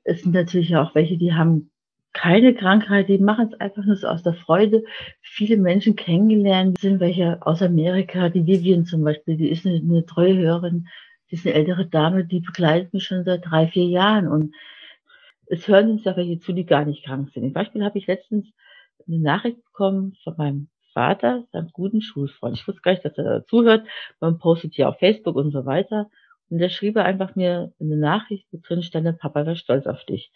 es 0.04 0.22
sind 0.22 0.34
natürlich 0.34 0.76
auch 0.76 0.94
welche, 0.94 1.16
die 1.16 1.32
haben 1.32 1.70
keine 2.12 2.54
Krankheit, 2.54 3.08
die 3.08 3.18
machen 3.18 3.48
es 3.50 3.60
einfach 3.60 3.84
nur 3.84 3.96
so 3.96 4.08
aus 4.08 4.22
der 4.22 4.34
Freude. 4.34 4.84
Viele 5.22 5.56
Menschen 5.56 5.96
kennengelernt 5.96 6.78
sind 6.78 7.00
welche 7.00 7.38
aus 7.46 7.62
Amerika, 7.62 8.28
die 8.28 8.46
Vivian 8.46 8.84
zum 8.84 9.04
Beispiel, 9.04 9.36
die 9.36 9.50
ist 9.50 9.66
eine, 9.66 9.76
eine 9.76 10.04
treue 10.04 10.36
Hörerin, 10.36 10.88
die 11.30 11.36
ist 11.36 11.46
eine 11.46 11.54
ältere 11.54 11.86
Dame, 11.86 12.24
die 12.24 12.40
begleitet 12.40 12.92
mich 12.92 13.04
schon 13.04 13.24
seit 13.24 13.46
drei, 13.46 13.68
vier 13.68 13.86
Jahren 13.86 14.28
und 14.28 14.54
es 15.50 15.66
hören 15.68 15.90
uns 15.90 16.04
ja 16.04 16.16
welche 16.16 16.38
zu, 16.38 16.52
die 16.52 16.66
gar 16.66 16.84
nicht 16.84 17.04
krank 17.04 17.30
sind. 17.30 17.44
Zum 17.44 17.52
Beispiel 17.52 17.84
habe 17.84 17.98
ich 17.98 18.06
letztens 18.06 18.46
eine 19.06 19.18
Nachricht 19.18 19.62
bekommen 19.64 20.16
von 20.22 20.34
meinem 20.36 20.68
Vater, 20.92 21.44
seinem 21.52 21.68
guten 21.72 22.02
Schulfreund. 22.02 22.56
Ich 22.56 22.66
wusste 22.66 22.82
gar 22.82 22.92
nicht, 22.92 23.04
dass 23.04 23.16
er 23.18 23.24
dazu 23.24 23.62
hört. 23.62 23.86
Man 24.20 24.38
postet 24.38 24.76
ja 24.76 24.88
auf 24.88 24.98
Facebook 24.98 25.36
und 25.36 25.50
so 25.52 25.64
weiter. 25.64 26.10
Und 26.50 26.58
der 26.58 26.70
schrieb 26.70 26.96
einfach 26.96 27.36
mir 27.36 27.72
eine 27.80 27.96
Nachricht, 27.96 28.46
wo 28.50 28.58
drin 28.62 28.82
stand, 28.82 29.06
der 29.06 29.12
Papa 29.12 29.46
war 29.46 29.56
stolz 29.56 29.86
auf 29.86 30.04
dich. 30.04 30.32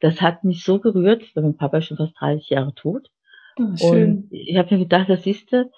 Das 0.00 0.20
hat 0.20 0.44
mich 0.44 0.62
so 0.62 0.78
gerührt, 0.78 1.24
weil 1.34 1.42
mein 1.42 1.56
Papa 1.56 1.78
ist 1.78 1.86
schon 1.86 1.96
fast 1.96 2.18
30 2.20 2.50
Jahre 2.50 2.74
tot. 2.74 3.08
Oh, 3.58 3.76
schön. 3.76 4.16
Und 4.18 4.28
ich 4.30 4.56
habe 4.56 4.74
mir 4.74 4.84
gedacht, 4.84 5.08
das 5.08 5.22
siehst 5.22 5.52
du, 5.52 5.70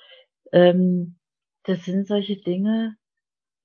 ähm, 0.53 1.16
das 1.64 1.85
sind 1.85 2.07
solche 2.07 2.37
Dinge, 2.37 2.96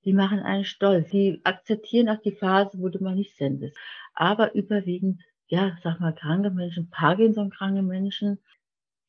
die 0.04 0.12
machen 0.12 0.40
einen 0.40 0.64
stolz. 0.64 1.10
Die 1.10 1.40
akzeptieren 1.44 2.08
auch 2.08 2.20
die 2.20 2.32
Phase, 2.32 2.78
wo 2.78 2.88
du 2.88 3.02
mal 3.02 3.14
nicht 3.14 3.36
sendest 3.36 3.76
aber 4.14 4.54
überwiegend, 4.54 5.22
ja, 5.48 5.76
sag 5.82 6.00
mal, 6.00 6.14
kranke 6.14 6.50
Menschen, 6.50 6.88
Parkinson-kranke 6.90 7.82
Menschen, 7.82 8.38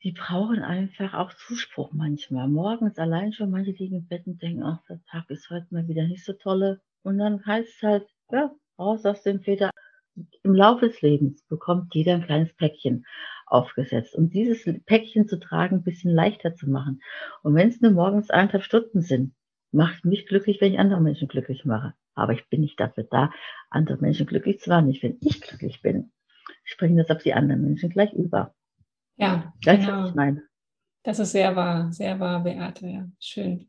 die 0.03 0.11
brauchen 0.11 0.61
einfach 0.61 1.13
auch 1.13 1.33
Zuspruch 1.33 1.93
manchmal. 1.93 2.47
Morgens 2.47 2.99
allein 2.99 3.33
schon, 3.33 3.49
manche 3.51 3.71
liegen 3.71 3.95
im 3.95 4.07
Bett 4.07 4.27
und 4.27 4.41
denken, 4.41 4.63
ach, 4.63 4.81
der 4.89 5.01
Tag 5.09 5.29
ist 5.29 5.49
heute 5.49 5.67
mal 5.71 5.87
wieder 5.87 6.05
nicht 6.07 6.25
so 6.25 6.33
tolle. 6.33 6.81
Und 7.03 7.17
dann 7.17 7.45
heißt 7.45 7.69
es 7.69 7.81
halt, 7.81 8.07
ja, 8.31 8.51
raus 8.77 9.05
aus 9.05 9.23
dem 9.23 9.41
Feder. 9.41 9.71
Im 10.43 10.53
Laufe 10.53 10.87
des 10.87 11.01
Lebens 11.01 11.43
bekommt 11.47 11.93
jeder 11.93 12.13
ein 12.13 12.25
kleines 12.25 12.53
Päckchen 12.53 13.05
aufgesetzt. 13.47 14.15
Um 14.15 14.29
dieses 14.29 14.63
Päckchen 14.85 15.27
zu 15.27 15.39
tragen, 15.39 15.77
ein 15.77 15.83
bisschen 15.83 16.11
leichter 16.11 16.55
zu 16.55 16.69
machen. 16.69 17.01
Und 17.43 17.55
wenn 17.55 17.69
es 17.69 17.81
nur 17.81 17.91
morgens 17.91 18.29
eineinhalb 18.29 18.63
Stunden 18.63 19.01
sind, 19.01 19.33
macht 19.75 20.05
mich 20.05 20.25
glücklich, 20.25 20.61
wenn 20.61 20.73
ich 20.73 20.79
andere 20.79 21.01
Menschen 21.01 21.27
glücklich 21.27 21.65
mache. 21.65 21.93
Aber 22.15 22.33
ich 22.33 22.47
bin 22.49 22.61
nicht 22.61 22.79
dafür 22.79 23.03
da, 23.03 23.31
andere 23.69 23.97
Menschen 23.97 24.25
glücklich 24.25 24.59
zu 24.59 24.69
machen. 24.69 24.87
Nicht, 24.87 25.03
wenn 25.03 25.17
ich 25.21 25.41
glücklich 25.41 25.81
bin. 25.81 26.11
Ich 26.65 26.77
bringe 26.77 27.03
das 27.03 27.15
auf 27.15 27.21
die 27.21 27.33
anderen 27.33 27.61
Menschen 27.61 27.89
gleich 27.89 28.13
über. 28.13 28.55
Ja, 29.17 29.53
das 29.63 29.79
genau. 29.79 30.07
ich 30.07 30.15
meine. 30.15 30.43
Das 31.03 31.19
ist 31.19 31.33
sehr 31.33 31.55
wahr, 31.55 31.91
sehr 31.91 32.19
wahr, 32.19 32.43
Beate. 32.43 32.87
Ja, 32.87 33.07
schön. 33.19 33.67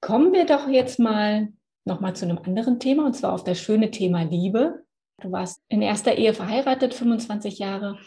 Kommen 0.00 0.32
wir 0.32 0.46
doch 0.46 0.68
jetzt 0.68 0.98
mal 0.98 1.48
nochmal 1.84 2.14
zu 2.14 2.24
einem 2.24 2.38
anderen 2.38 2.78
Thema, 2.78 3.06
und 3.06 3.14
zwar 3.14 3.32
auf 3.32 3.44
das 3.44 3.60
schöne 3.60 3.90
Thema 3.90 4.22
Liebe. 4.22 4.84
Du 5.20 5.32
warst 5.32 5.62
in 5.68 5.82
erster 5.82 6.16
Ehe 6.16 6.32
verheiratet, 6.32 6.94
25 6.94 7.58
Jahre, 7.58 7.98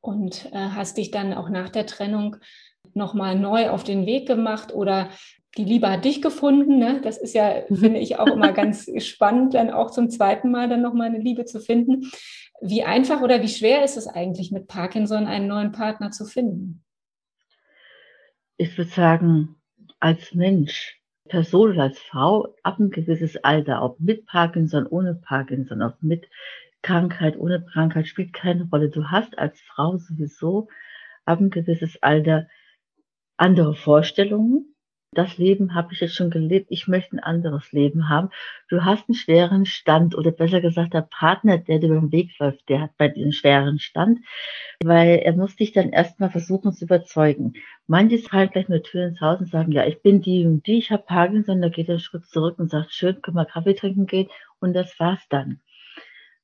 und 0.00 0.46
äh, 0.52 0.70
hast 0.70 0.96
dich 0.96 1.10
dann 1.10 1.34
auch 1.34 1.50
nach 1.50 1.68
der 1.68 1.86
Trennung 1.86 2.36
nochmal 2.94 3.38
neu 3.38 3.70
auf 3.70 3.84
den 3.84 4.06
Weg 4.06 4.26
gemacht 4.26 4.72
oder 4.72 5.10
die 5.56 5.64
Liebe 5.64 5.90
hat 5.90 6.04
dich 6.04 6.20
gefunden. 6.20 6.78
Ne? 6.78 7.00
Das 7.02 7.18
ist 7.18 7.34
ja, 7.34 7.62
mhm. 7.68 7.76
finde 7.76 8.00
ich, 8.00 8.18
auch 8.18 8.26
immer 8.26 8.52
ganz 8.52 8.90
spannend, 9.04 9.54
dann 9.54 9.70
auch 9.70 9.90
zum 9.90 10.10
zweiten 10.10 10.50
Mal 10.50 10.68
dann 10.68 10.82
nochmal 10.82 11.08
eine 11.08 11.18
Liebe 11.18 11.44
zu 11.44 11.60
finden. 11.60 12.10
Wie 12.60 12.84
einfach 12.84 13.20
oder 13.20 13.42
wie 13.42 13.48
schwer 13.48 13.84
ist 13.84 13.96
es 13.96 14.06
eigentlich, 14.06 14.52
mit 14.52 14.68
Parkinson 14.68 15.26
einen 15.26 15.48
neuen 15.48 15.72
Partner 15.72 16.10
zu 16.10 16.24
finden? 16.24 16.84
Ich 18.56 18.76
würde 18.78 18.90
sagen, 18.90 19.56
als 20.00 20.34
Mensch, 20.34 21.00
Person 21.28 21.70
oder 21.70 21.84
als 21.84 21.98
Frau, 21.98 22.54
ab 22.62 22.78
ein 22.78 22.90
gewisses 22.90 23.36
Alter, 23.42 23.82
ob 23.82 23.98
mit 23.98 24.26
Parkinson, 24.26 24.86
ohne 24.86 25.14
Parkinson, 25.14 25.82
ob 25.82 26.02
mit 26.02 26.28
Krankheit, 26.82 27.36
ohne 27.38 27.64
Krankheit, 27.64 28.06
spielt 28.06 28.32
keine 28.32 28.68
Rolle. 28.70 28.90
Du 28.90 29.10
hast 29.10 29.36
als 29.38 29.60
Frau 29.62 29.96
sowieso 29.96 30.68
ab 31.24 31.40
ein 31.40 31.50
gewisses 31.50 32.02
Alter 32.02 32.46
andere 33.36 33.74
Vorstellungen 33.74 34.73
das 35.14 35.38
Leben 35.38 35.74
habe 35.74 35.92
ich 35.92 36.00
jetzt 36.00 36.14
schon 36.14 36.30
gelebt, 36.30 36.66
ich 36.70 36.88
möchte 36.88 37.16
ein 37.16 37.20
anderes 37.20 37.72
Leben 37.72 38.08
haben. 38.08 38.30
Du 38.68 38.84
hast 38.84 39.08
einen 39.08 39.14
schweren 39.14 39.66
Stand 39.66 40.14
oder 40.14 40.30
besser 40.30 40.60
gesagt, 40.60 40.94
der 40.94 41.02
Partner, 41.02 41.58
der 41.58 41.78
dir 41.78 41.88
beim 41.88 42.12
Weg 42.12 42.38
läuft, 42.38 42.68
der 42.68 42.82
hat 42.82 42.96
bei 42.98 43.08
dir 43.08 43.22
einen 43.22 43.32
schweren 43.32 43.78
Stand, 43.78 44.20
weil 44.82 45.20
er 45.24 45.32
muss 45.34 45.56
dich 45.56 45.72
dann 45.72 45.90
erstmal 45.90 46.30
versuchen 46.30 46.72
zu 46.72 46.84
überzeugen. 46.84 47.54
Manche 47.86 48.18
fallen 48.18 48.50
gleich 48.50 48.68
mit 48.68 48.84
Tür 48.84 49.06
ins 49.06 49.20
Haus 49.20 49.40
und 49.40 49.50
sagen, 49.50 49.72
ja, 49.72 49.86
ich 49.86 50.02
bin 50.02 50.20
die 50.20 50.44
und 50.46 50.66
die, 50.66 50.78
ich 50.78 50.90
habe 50.90 51.04
Parkinson, 51.06 51.62
da 51.62 51.68
geht 51.68 51.88
er 51.88 51.94
einen 51.94 52.00
Schritt 52.00 52.26
zurück 52.26 52.58
und 52.58 52.70
sagt, 52.70 52.92
schön, 52.92 53.22
können 53.22 53.36
wir 53.36 53.44
Kaffee 53.44 53.74
trinken 53.74 54.06
gehen 54.06 54.28
und 54.60 54.74
das 54.74 54.98
war's 54.98 55.26
dann. 55.30 55.60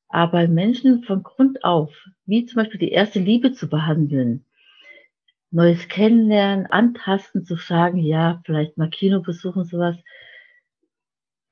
Aber 0.09 0.49
Menschen 0.49 1.05
von 1.05 1.23
Grund 1.23 1.65
auf, 1.65 1.95
wie 2.27 2.45
zum 2.45 2.63
Beispiel 2.63 2.81
die 2.81 2.91
erste 2.91 3.21
Liebe 3.21 3.53
zu 3.53 3.69
behandeln, 3.69 4.45
Neues 5.51 5.89
kennenlernen, 5.89 6.67
antasten, 6.67 7.45
zu 7.45 7.57
sagen, 7.57 7.99
ja, 7.99 8.41
vielleicht 8.45 8.79
mal 8.79 8.91
Kino 8.91 9.21
besuchen, 9.21 9.65
sowas. 9.65 9.97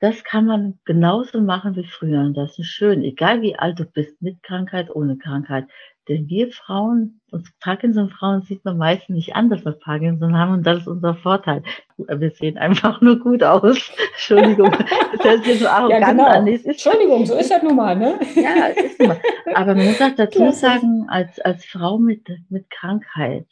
Das 0.01 0.23
kann 0.23 0.47
man 0.47 0.79
genauso 0.85 1.41
machen 1.41 1.75
wie 1.75 1.85
früher. 1.85 2.21
Und 2.21 2.35
das 2.35 2.59
ist 2.59 2.69
schön, 2.69 3.03
egal 3.03 3.43
wie 3.43 3.57
alt 3.57 3.81
du 3.81 3.85
bist, 3.85 4.23
mit 4.23 4.43
Krankheit, 4.45 4.95
ohne 4.95 5.19
Krankheit. 5.19 5.67
Denn 6.09 6.27
wir 6.29 6.51
Frauen, 6.51 7.21
uns 7.31 7.53
Parkinson-Frauen 7.61 8.43
sieht 8.43 8.65
man 8.65 8.79
meistens 8.79 9.15
nicht 9.15 9.37
an, 9.37 9.51
dass 9.51 9.65
wir 9.67 9.73
Parkinson 9.73 10.39
haben 10.39 10.55
und 10.55 10.67
das 10.67 10.79
ist 10.79 10.89
unser 10.89 11.15
Vorteil. 11.15 11.63
Wir 11.99 12.31
sehen 12.31 12.57
einfach 12.57 13.03
nur 13.03 13.19
gut 13.19 13.43
aus. 13.43 13.91
Entschuldigung, 14.13 14.71
das 14.71 15.25
hört 15.25 15.45
sich 15.45 15.59
so 15.59 15.69
arrogant 15.69 16.01
ja, 16.01 16.11
genau. 16.11 16.25
an. 16.25 16.47
Entschuldigung, 16.47 17.27
so 17.27 17.35
ist 17.35 17.51
das 17.51 17.63
nun 17.63 17.77
mal, 17.77 17.95
ne? 17.95 18.19
Ja, 18.35 18.69
ist 18.69 18.99
nun 18.99 19.09
mal. 19.09 19.21
Aber 19.55 19.75
man 19.75 19.87
muss 19.87 20.01
auch 20.01 20.15
dazu 20.17 20.51
sagen, 20.51 21.07
als, 21.09 21.39
als 21.41 21.67
Frau 21.67 21.99
mit, 21.99 22.27
mit 22.49 22.71
Krankheit, 22.71 23.47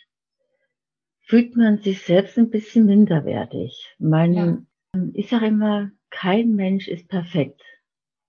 fühlt 1.26 1.56
man 1.56 1.78
sich 1.78 2.02
selbst 2.02 2.38
ein 2.38 2.50
bisschen 2.50 2.86
minderwertig. 2.86 3.96
Man, 3.98 4.32
ja. 4.32 4.58
Ich 5.12 5.28
sage 5.28 5.46
immer, 5.46 5.90
kein 6.10 6.54
Mensch 6.54 6.88
ist 6.88 7.08
perfekt. 7.08 7.60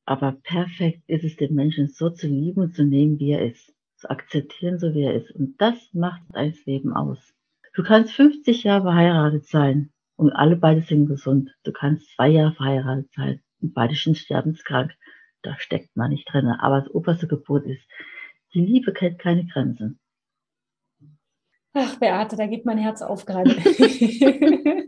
Aber 0.05 0.33
perfekt 0.43 1.03
ist 1.07 1.23
es, 1.23 1.35
den 1.35 1.53
Menschen 1.53 1.87
so 1.87 2.09
zu 2.09 2.27
lieben 2.27 2.61
und 2.61 2.75
zu 2.75 2.83
nehmen, 2.83 3.19
wie 3.19 3.31
er 3.31 3.45
ist. 3.45 3.73
Zu 3.97 4.09
akzeptieren, 4.09 4.79
so 4.79 4.93
wie 4.93 5.03
er 5.03 5.15
ist. 5.15 5.31
Und 5.31 5.59
das 5.61 5.75
macht 5.93 6.21
dein 6.33 6.53
Leben 6.65 6.93
aus. 6.93 7.33
Du 7.73 7.83
kannst 7.83 8.13
50 8.13 8.63
Jahre 8.63 8.83
verheiratet 8.83 9.45
sein 9.45 9.91
und 10.15 10.31
alle 10.31 10.55
beide 10.55 10.81
sind 10.81 11.07
gesund. 11.07 11.51
Du 11.63 11.71
kannst 11.71 12.09
zwei 12.15 12.29
Jahre 12.29 12.53
verheiratet 12.53 13.11
sein 13.15 13.41
und 13.61 13.73
beide 13.73 13.95
sind 13.95 14.17
sterbenskrank. 14.17 14.91
Da 15.43 15.55
steckt 15.59 15.95
man 15.95 16.09
nicht 16.09 16.31
drin. 16.31 16.47
Aber 16.47 16.81
das 16.81 16.89
oberste 16.89 17.27
Gebot 17.27 17.65
ist, 17.65 17.83
die 18.53 18.65
Liebe 18.65 18.93
kennt 18.93 19.19
keine 19.19 19.45
Grenzen. 19.45 19.99
Ach, 21.79 21.95
Beate, 21.97 22.35
da 22.35 22.47
geht 22.47 22.65
mein 22.65 22.79
Herz 22.79 23.03
auf 23.03 23.27
gerade. 23.27 23.51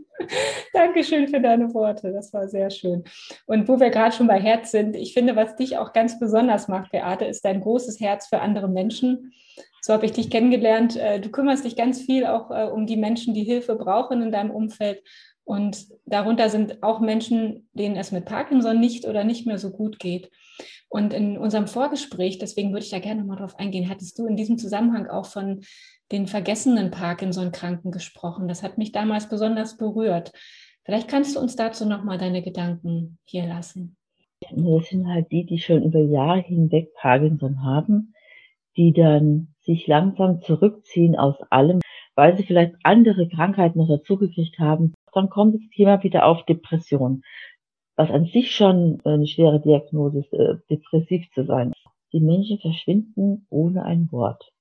Dankeschön 0.72 1.28
für 1.28 1.40
deine 1.40 1.72
Worte. 1.72 2.12
Das 2.12 2.32
war 2.32 2.48
sehr 2.48 2.68
schön. 2.70 3.04
Und 3.46 3.68
wo 3.68 3.78
wir 3.78 3.90
gerade 3.90 4.12
schon 4.14 4.26
bei 4.26 4.40
Herz 4.40 4.72
sind, 4.72 4.96
ich 4.96 5.14
finde, 5.14 5.36
was 5.36 5.54
dich 5.54 5.78
auch 5.78 5.92
ganz 5.92 6.18
besonders 6.18 6.66
macht, 6.66 6.90
Beate, 6.90 7.26
ist 7.26 7.44
dein 7.44 7.60
großes 7.60 8.00
Herz 8.00 8.26
für 8.26 8.40
andere 8.40 8.68
Menschen. 8.68 9.32
So 9.82 9.92
habe 9.92 10.04
ich 10.04 10.10
dich 10.10 10.30
kennengelernt. 10.30 10.96
Äh, 10.96 11.20
du 11.20 11.30
kümmerst 11.30 11.64
dich 11.64 11.76
ganz 11.76 12.02
viel 12.02 12.26
auch 12.26 12.50
äh, 12.50 12.64
um 12.64 12.86
die 12.86 12.96
Menschen, 12.96 13.34
die 13.34 13.44
Hilfe 13.44 13.76
brauchen 13.76 14.20
in 14.20 14.32
deinem 14.32 14.50
Umfeld. 14.50 15.00
Und 15.50 15.88
darunter 16.06 16.48
sind 16.48 16.80
auch 16.84 17.00
Menschen, 17.00 17.68
denen 17.72 17.96
es 17.96 18.12
mit 18.12 18.24
Parkinson 18.24 18.78
nicht 18.78 19.04
oder 19.04 19.24
nicht 19.24 19.48
mehr 19.48 19.58
so 19.58 19.72
gut 19.72 19.98
geht. 19.98 20.30
Und 20.88 21.12
in 21.12 21.36
unserem 21.36 21.66
Vorgespräch, 21.66 22.38
deswegen 22.38 22.70
würde 22.70 22.84
ich 22.84 22.90
da 22.92 23.00
gerne 23.00 23.24
mal 23.24 23.34
drauf 23.34 23.58
eingehen, 23.58 23.88
hattest 23.88 24.16
du 24.16 24.28
in 24.28 24.36
diesem 24.36 24.58
Zusammenhang 24.58 25.08
auch 25.08 25.26
von 25.26 25.62
den 26.12 26.28
vergessenen 26.28 26.92
Parkinson-Kranken 26.92 27.90
gesprochen. 27.90 28.46
Das 28.46 28.62
hat 28.62 28.78
mich 28.78 28.92
damals 28.92 29.28
besonders 29.28 29.76
berührt. 29.76 30.30
Vielleicht 30.84 31.08
kannst 31.08 31.34
du 31.34 31.40
uns 31.40 31.56
dazu 31.56 31.84
nochmal 31.84 32.18
deine 32.18 32.42
Gedanken 32.42 33.18
hier 33.24 33.48
lassen. 33.48 33.96
Das 34.52 34.88
sind 34.88 35.08
halt 35.08 35.32
die, 35.32 35.46
die 35.46 35.58
schon 35.58 35.82
über 35.82 35.98
Jahre 35.98 36.42
hinweg 36.42 36.94
Parkinson 36.94 37.64
haben, 37.64 38.14
die 38.76 38.92
dann 38.92 39.48
sich 39.62 39.88
langsam 39.88 40.42
zurückziehen 40.42 41.16
aus 41.16 41.34
allem, 41.50 41.80
weil 42.14 42.36
sie 42.36 42.44
vielleicht 42.44 42.76
andere 42.84 43.28
Krankheiten 43.28 43.80
noch 43.80 43.88
dazugekriegt 43.88 44.60
haben. 44.60 44.94
Dann 45.12 45.30
kommt 45.30 45.54
das 45.54 45.68
Thema 45.74 46.02
wieder 46.02 46.26
auf 46.26 46.44
Depression, 46.46 47.22
was 47.96 48.10
an 48.10 48.26
sich 48.26 48.54
schon 48.54 49.00
eine 49.04 49.26
schwere 49.26 49.60
Diagnose 49.60 50.20
ist, 50.20 50.32
äh, 50.32 50.56
depressiv 50.70 51.26
zu 51.34 51.44
sein. 51.44 51.72
Die 52.12 52.20
Menschen 52.20 52.58
verschwinden 52.58 53.46
ohne 53.50 53.84
ein 53.84 54.08
Wort. 54.10 54.52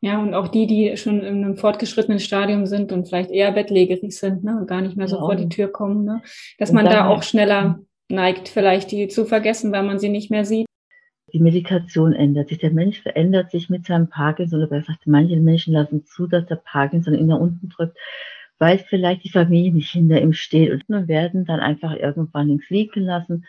Ja, 0.00 0.20
und 0.20 0.34
auch 0.34 0.48
die, 0.48 0.66
die 0.66 0.96
schon 0.96 1.20
in 1.20 1.44
einem 1.44 1.56
fortgeschrittenen 1.56 2.20
Stadium 2.20 2.66
sind 2.66 2.92
und 2.92 3.08
vielleicht 3.08 3.30
eher 3.30 3.50
bettlägerig 3.52 4.16
sind 4.16 4.44
ne, 4.44 4.58
und 4.58 4.68
gar 4.68 4.82
nicht 4.82 4.96
mehr 4.96 5.08
so 5.08 5.16
ja, 5.16 5.22
vor 5.22 5.36
die 5.36 5.48
Tür 5.48 5.68
kommen, 5.68 6.04
ne, 6.04 6.22
dass 6.58 6.70
man 6.70 6.84
da 6.84 7.08
auch 7.08 7.22
schneller 7.22 7.80
neigt, 8.08 8.48
vielleicht 8.48 8.92
die 8.92 9.08
zu 9.08 9.24
vergessen, 9.24 9.72
weil 9.72 9.82
man 9.82 9.98
sie 9.98 10.10
nicht 10.10 10.30
mehr 10.30 10.44
sieht. 10.44 10.66
Die 11.32 11.40
Medikation 11.40 12.12
ändert 12.12 12.48
sich. 12.48 12.58
Der 12.58 12.70
Mensch 12.70 13.00
verändert 13.00 13.50
sich 13.50 13.68
mit 13.68 13.84
seinem 13.84 14.08
Parkinson. 14.08 14.60
Oder 14.60 14.68
besser 14.68 14.86
gesagt, 14.86 15.06
manche 15.06 15.36
Menschen 15.36 15.72
lassen 15.72 16.04
zu, 16.04 16.26
dass 16.26 16.46
der 16.46 16.56
Parkinson 16.56 17.14
ihn 17.14 17.26
nach 17.26 17.40
unten 17.40 17.68
drückt, 17.68 17.98
weil 18.58 18.78
vielleicht 18.78 19.24
die 19.24 19.30
Familie 19.30 19.72
nicht 19.72 19.90
hinter 19.90 20.20
ihm 20.20 20.32
steht 20.32 20.88
und 20.88 21.08
werden 21.08 21.44
dann 21.44 21.60
einfach 21.60 21.94
irgendwann 21.94 22.48
links 22.48 22.70
liegen 22.70 22.92
gelassen 22.92 23.46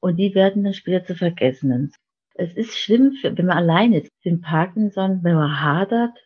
und 0.00 0.16
die 0.16 0.34
werden 0.34 0.64
dann 0.64 0.74
später 0.74 1.04
zu 1.04 1.14
Vergessenen. 1.14 1.92
Es 2.34 2.52
ist 2.54 2.76
schlimm, 2.76 3.16
wenn 3.22 3.46
man 3.46 3.56
alleine 3.56 4.00
ist, 4.00 4.12
den 4.24 4.40
Parkinson, 4.40 5.22
wenn 5.22 5.34
man 5.34 5.60
hadert, 5.60 6.18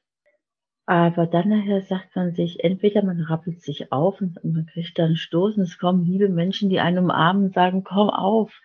aber 0.87 1.29
dann 1.29 1.51
nachher 1.51 1.83
sagt 1.83 2.17
man 2.17 2.35
sich, 2.35 2.65
entweder 2.65 3.05
man 3.05 3.21
rappelt 3.21 3.63
sich 3.63 3.93
auf 3.93 4.21
und 4.21 4.43
man 4.43 4.67
kriegt 4.67 4.99
dann 4.99 5.15
Stoß 5.15 5.57
und 5.57 5.63
es 5.63 5.79
kommen 5.79 6.05
liebe 6.05 6.29
Menschen, 6.29 6.69
die 6.69 6.81
einen 6.81 6.99
umarmen 6.99 7.45
und 7.45 7.55
sagen, 7.55 7.85
komm 7.85 8.11
auf, 8.11 8.61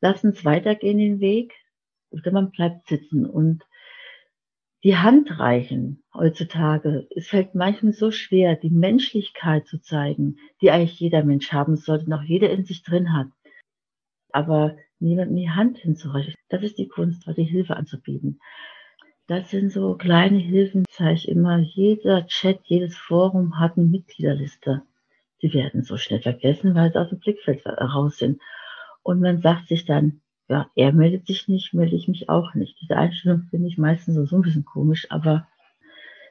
lass 0.00 0.24
uns 0.24 0.46
weitergehen 0.46 0.96
den 0.96 1.20
Weg. 1.20 1.52
Oder 2.08 2.32
man 2.32 2.52
bleibt 2.52 2.86
sitzen 2.86 3.26
und 3.26 3.64
die 4.82 4.96
Hand 4.96 5.38
reichen 5.38 6.02
heutzutage. 6.16 7.06
Es 7.14 7.28
fällt 7.28 7.54
manchmal 7.54 7.92
so 7.92 8.10
schwer, 8.10 8.56
die 8.56 8.70
Menschlichkeit 8.70 9.66
zu 9.66 9.80
zeigen, 9.80 10.38
die 10.60 10.70
eigentlich 10.70 10.98
jeder 10.98 11.24
Mensch 11.24 11.52
haben 11.52 11.76
sollte, 11.76 12.10
noch 12.10 12.22
jeder 12.22 12.50
in 12.50 12.64
sich 12.64 12.82
drin 12.82 13.12
hat. 13.12 13.28
Aber 14.32 14.76
niemandem 14.98 15.36
die 15.36 15.50
Hand 15.50 15.78
hinzureichen. 15.78 16.34
Das 16.48 16.62
ist 16.62 16.78
die 16.78 16.88
Kunst, 16.88 17.26
die 17.36 17.44
Hilfe 17.44 17.76
anzubieten. 17.76 18.40
Das 19.26 19.50
sind 19.50 19.72
so 19.72 19.96
kleine 19.96 20.38
Hilfen, 20.38 20.84
zeige 20.88 21.14
ich 21.14 21.28
immer. 21.28 21.58
Jeder 21.58 22.26
Chat, 22.26 22.60
jedes 22.64 22.96
Forum 22.96 23.58
hat 23.58 23.76
eine 23.76 23.86
Mitgliederliste. 23.86 24.82
Die 25.42 25.52
werden 25.52 25.82
so 25.82 25.96
schnell 25.96 26.22
vergessen, 26.22 26.74
weil 26.74 26.92
sie 26.92 27.00
aus 27.00 27.08
dem 27.08 27.18
Blickfeld 27.18 27.66
raus 27.66 28.18
sind. 28.18 28.40
Und 29.02 29.20
man 29.20 29.40
sagt 29.40 29.68
sich 29.68 29.84
dann, 29.84 30.20
ja, 30.48 30.70
er 30.76 30.92
meldet 30.92 31.26
sich 31.26 31.48
nicht, 31.48 31.74
melde 31.74 31.96
ich 31.96 32.06
mich 32.06 32.28
auch 32.28 32.54
nicht. 32.54 32.80
Diese 32.80 32.96
Einstellung 32.96 33.42
finde 33.50 33.66
ich 33.68 33.78
meistens 33.78 34.14
so, 34.14 34.24
so 34.26 34.36
ein 34.36 34.42
bisschen 34.42 34.64
komisch, 34.64 35.06
aber 35.10 35.48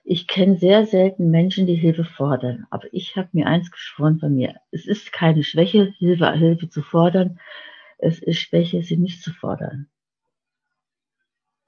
ich 0.05 0.27
kenne 0.27 0.57
sehr 0.57 0.85
selten 0.85 1.31
Menschen, 1.31 1.67
die 1.67 1.75
Hilfe 1.75 2.05
fordern. 2.05 2.65
Aber 2.69 2.87
ich 2.93 3.17
habe 3.17 3.29
mir 3.33 3.47
eins 3.47 3.71
geschworen 3.71 4.19
von 4.19 4.33
mir. 4.33 4.55
Es 4.71 4.85
ist 4.85 5.11
keine 5.11 5.43
Schwäche, 5.43 5.93
Hilfe, 5.97 6.31
Hilfe 6.33 6.69
zu 6.69 6.81
fordern 6.81 7.39
es 7.97 8.19
ist 8.19 8.39
Schwäche, 8.39 8.81
sie 8.83 8.97
nicht 8.97 9.21
zu 9.21 9.31
fordern. 9.33 9.87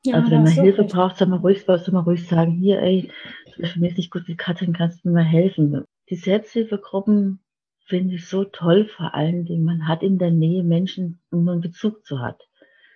Ja, 0.06 0.16
also 0.16 0.32
wenn 0.32 0.44
man 0.44 0.52
Hilfe 0.52 0.82
richtig. 0.82 0.96
braucht, 0.96 1.18
soll 1.18 1.28
man 1.28 1.40
ruhig, 1.40 1.66
soll 1.66 1.82
man 1.92 2.04
ruhig 2.04 2.28
sagen, 2.28 2.52
hier, 2.52 2.82
ey, 2.82 3.12
mich 3.58 3.76
ist 3.76 3.98
nicht 3.98 4.12
gut 4.12 4.28
wie 4.28 4.36
Katrin, 4.36 4.74
kannst 4.74 5.04
du 5.04 5.10
mir 5.10 5.16
mal 5.16 5.24
helfen? 5.24 5.84
Die 6.10 6.16
Selbsthilfegruppen 6.16 7.40
finde 7.86 8.16
ich 8.16 8.28
so 8.28 8.44
toll, 8.44 8.86
vor 8.86 9.14
allen 9.16 9.46
Dingen, 9.46 9.64
man 9.64 9.88
hat 9.88 10.04
in 10.04 10.18
der 10.18 10.32
Nähe 10.32 10.64
Menschen, 10.64 11.20
wo 11.32 11.40
man 11.40 11.62
Bezug 11.62 12.06
zu 12.06 12.20
hat. 12.20 12.42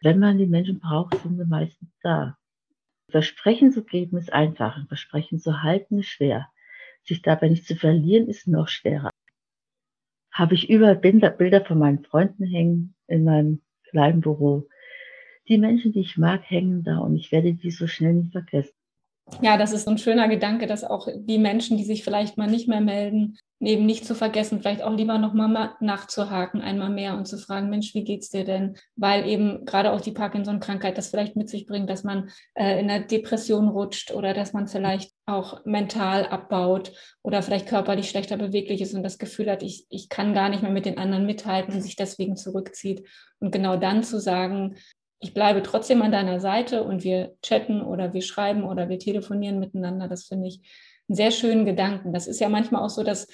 Wenn 0.02 0.20
man 0.20 0.38
die 0.38 0.48
Menschen 0.48 0.80
braucht, 0.80 1.16
sind 1.22 1.38
sie 1.38 1.46
meistens 1.46 1.90
da. 2.02 2.38
Versprechen 3.12 3.72
zu 3.72 3.84
geben 3.84 4.18
ist 4.18 4.34
einfach, 4.34 4.88
Versprechen 4.88 5.40
zu 5.40 5.62
halten 5.64 6.00
ist 6.00 6.08
schwer. 6.08 6.48
Sich 7.04 7.22
dabei 7.22 7.50
nicht 7.50 7.68
zu 7.68 7.76
verlieren 7.76 8.28
ist 8.28 8.48
noch 8.48 8.68
schwerer 8.68 9.12
habe 10.32 10.56
ich 10.56 10.70
überall 10.70 10.96
Bilder, 10.96 11.30
Bilder 11.30 11.64
von 11.64 11.78
meinen 11.78 12.04
Freunden 12.04 12.46
hängen 12.46 12.96
in 13.08 13.24
meinem 13.24 13.62
kleinen 13.90 14.22
Büro. 14.22 14.68
Die 15.48 15.58
Menschen, 15.58 15.92
die 15.92 16.00
ich 16.00 16.18
mag, 16.18 16.42
hängen 16.50 16.84
da 16.84 17.00
und 17.00 17.16
ich 17.16 17.32
werde 17.32 17.54
die 17.54 17.72
so 17.72 17.88
schnell 17.88 18.14
nicht 18.14 18.32
vergessen. 18.32 18.74
Ja, 19.42 19.58
das 19.58 19.72
ist 19.72 19.88
ein 19.88 19.98
schöner 19.98 20.28
Gedanke, 20.28 20.68
dass 20.68 20.84
auch 20.84 21.08
die 21.14 21.38
Menschen, 21.38 21.78
die 21.78 21.84
sich 21.84 22.04
vielleicht 22.04 22.38
mal 22.38 22.50
nicht 22.50 22.68
mehr 22.68 22.82
melden, 22.82 23.38
eben 23.62 23.86
nicht 23.86 24.06
zu 24.06 24.16
vergessen, 24.16 24.60
vielleicht 24.60 24.82
auch 24.82 24.96
lieber 24.96 25.18
nochmal 25.20 25.76
nachzuhaken, 25.80 26.62
einmal 26.62 26.90
mehr 26.90 27.16
und 27.16 27.28
zu 27.28 27.38
fragen, 27.38 27.70
Mensch, 27.70 27.94
wie 27.94 28.04
geht's 28.04 28.30
dir 28.30 28.44
denn? 28.44 28.76
Weil 28.96 29.28
eben 29.28 29.66
gerade 29.66 29.92
auch 29.92 30.02
die 30.02 30.12
Parkinson-Krankheit 30.12 30.98
das 30.98 31.10
vielleicht 31.10 31.36
mit 31.36 31.50
sich 31.50 31.68
bringt, 31.68 31.90
dass 31.90 32.04
man 32.04 32.30
äh, 32.56 32.80
in 32.80 32.90
einer 32.90 33.06
Depression 33.06 33.70
rutscht 33.70 34.12
oder 34.12 34.34
dass 34.34 34.54
man 34.54 34.68
vielleicht 34.68 35.14
auch 35.28 35.64
mental 35.64 36.26
abbaut 36.26 36.92
oder 37.22 37.44
vielleicht 37.44 37.68
körperlich 37.68 38.10
schlechter 38.10 38.38
beweglich 38.38 38.82
ist 38.82 38.96
und 38.96 39.04
das 39.04 39.20
Gefühl 39.20 39.50
hat, 39.50 39.62
ich, 39.62 39.86
ich 39.90 40.10
kann 40.10 40.34
gar 40.34 40.50
nicht 40.50 40.64
mehr 40.64 40.72
mit 40.72 40.86
den 40.86 40.98
anderen 40.98 41.28
mithalten 41.28 41.74
und 41.76 41.82
sich 41.82 41.96
deswegen 41.96 42.36
zurückzieht. 42.36 43.08
Und 43.40 43.52
genau 43.52 43.78
dann 43.78 44.04
zu 44.04 44.20
sagen, 44.20 44.76
ich 45.20 45.36
bleibe 45.36 45.62
trotzdem 45.62 46.02
an 46.02 46.12
deiner 46.12 46.40
Seite 46.40 46.84
und 46.84 47.04
wir 47.04 47.36
chatten 47.44 47.82
oder 47.82 48.14
wir 48.14 48.24
schreiben 48.24 48.64
oder 48.64 48.90
wir 48.90 48.98
telefonieren 48.98 49.60
miteinander. 49.60 50.08
Das 50.08 50.26
finde 50.26 50.48
ich 50.48 50.62
einen 51.12 51.16
sehr 51.18 51.32
schönen 51.32 51.66
Gedanken. 51.66 52.14
Das 52.14 52.28
ist 52.28 52.40
ja 52.40 52.48
manchmal 52.48 52.82
auch 52.82 52.90
so, 52.90 53.04
dass, 53.04 53.28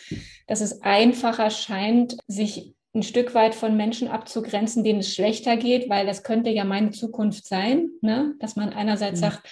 dass 0.47 0.61
es 0.61 0.81
einfacher 0.81 1.51
scheint, 1.51 2.17
sich 2.27 2.73
ein 2.95 3.03
Stück 3.03 3.35
weit 3.35 3.53
von 3.53 3.77
Menschen 3.77 4.07
abzugrenzen, 4.07 4.83
denen 4.83 4.99
es 4.99 5.13
schlechter 5.13 5.55
geht, 5.57 5.89
weil 5.89 6.07
das 6.07 6.23
könnte 6.23 6.49
ja 6.49 6.63
meine 6.63 6.89
Zukunft 6.89 7.45
sein, 7.45 7.89
ne? 8.01 8.33
dass 8.39 8.55
man 8.55 8.73
einerseits 8.73 9.19
mhm. 9.19 9.25
sagt, 9.25 9.49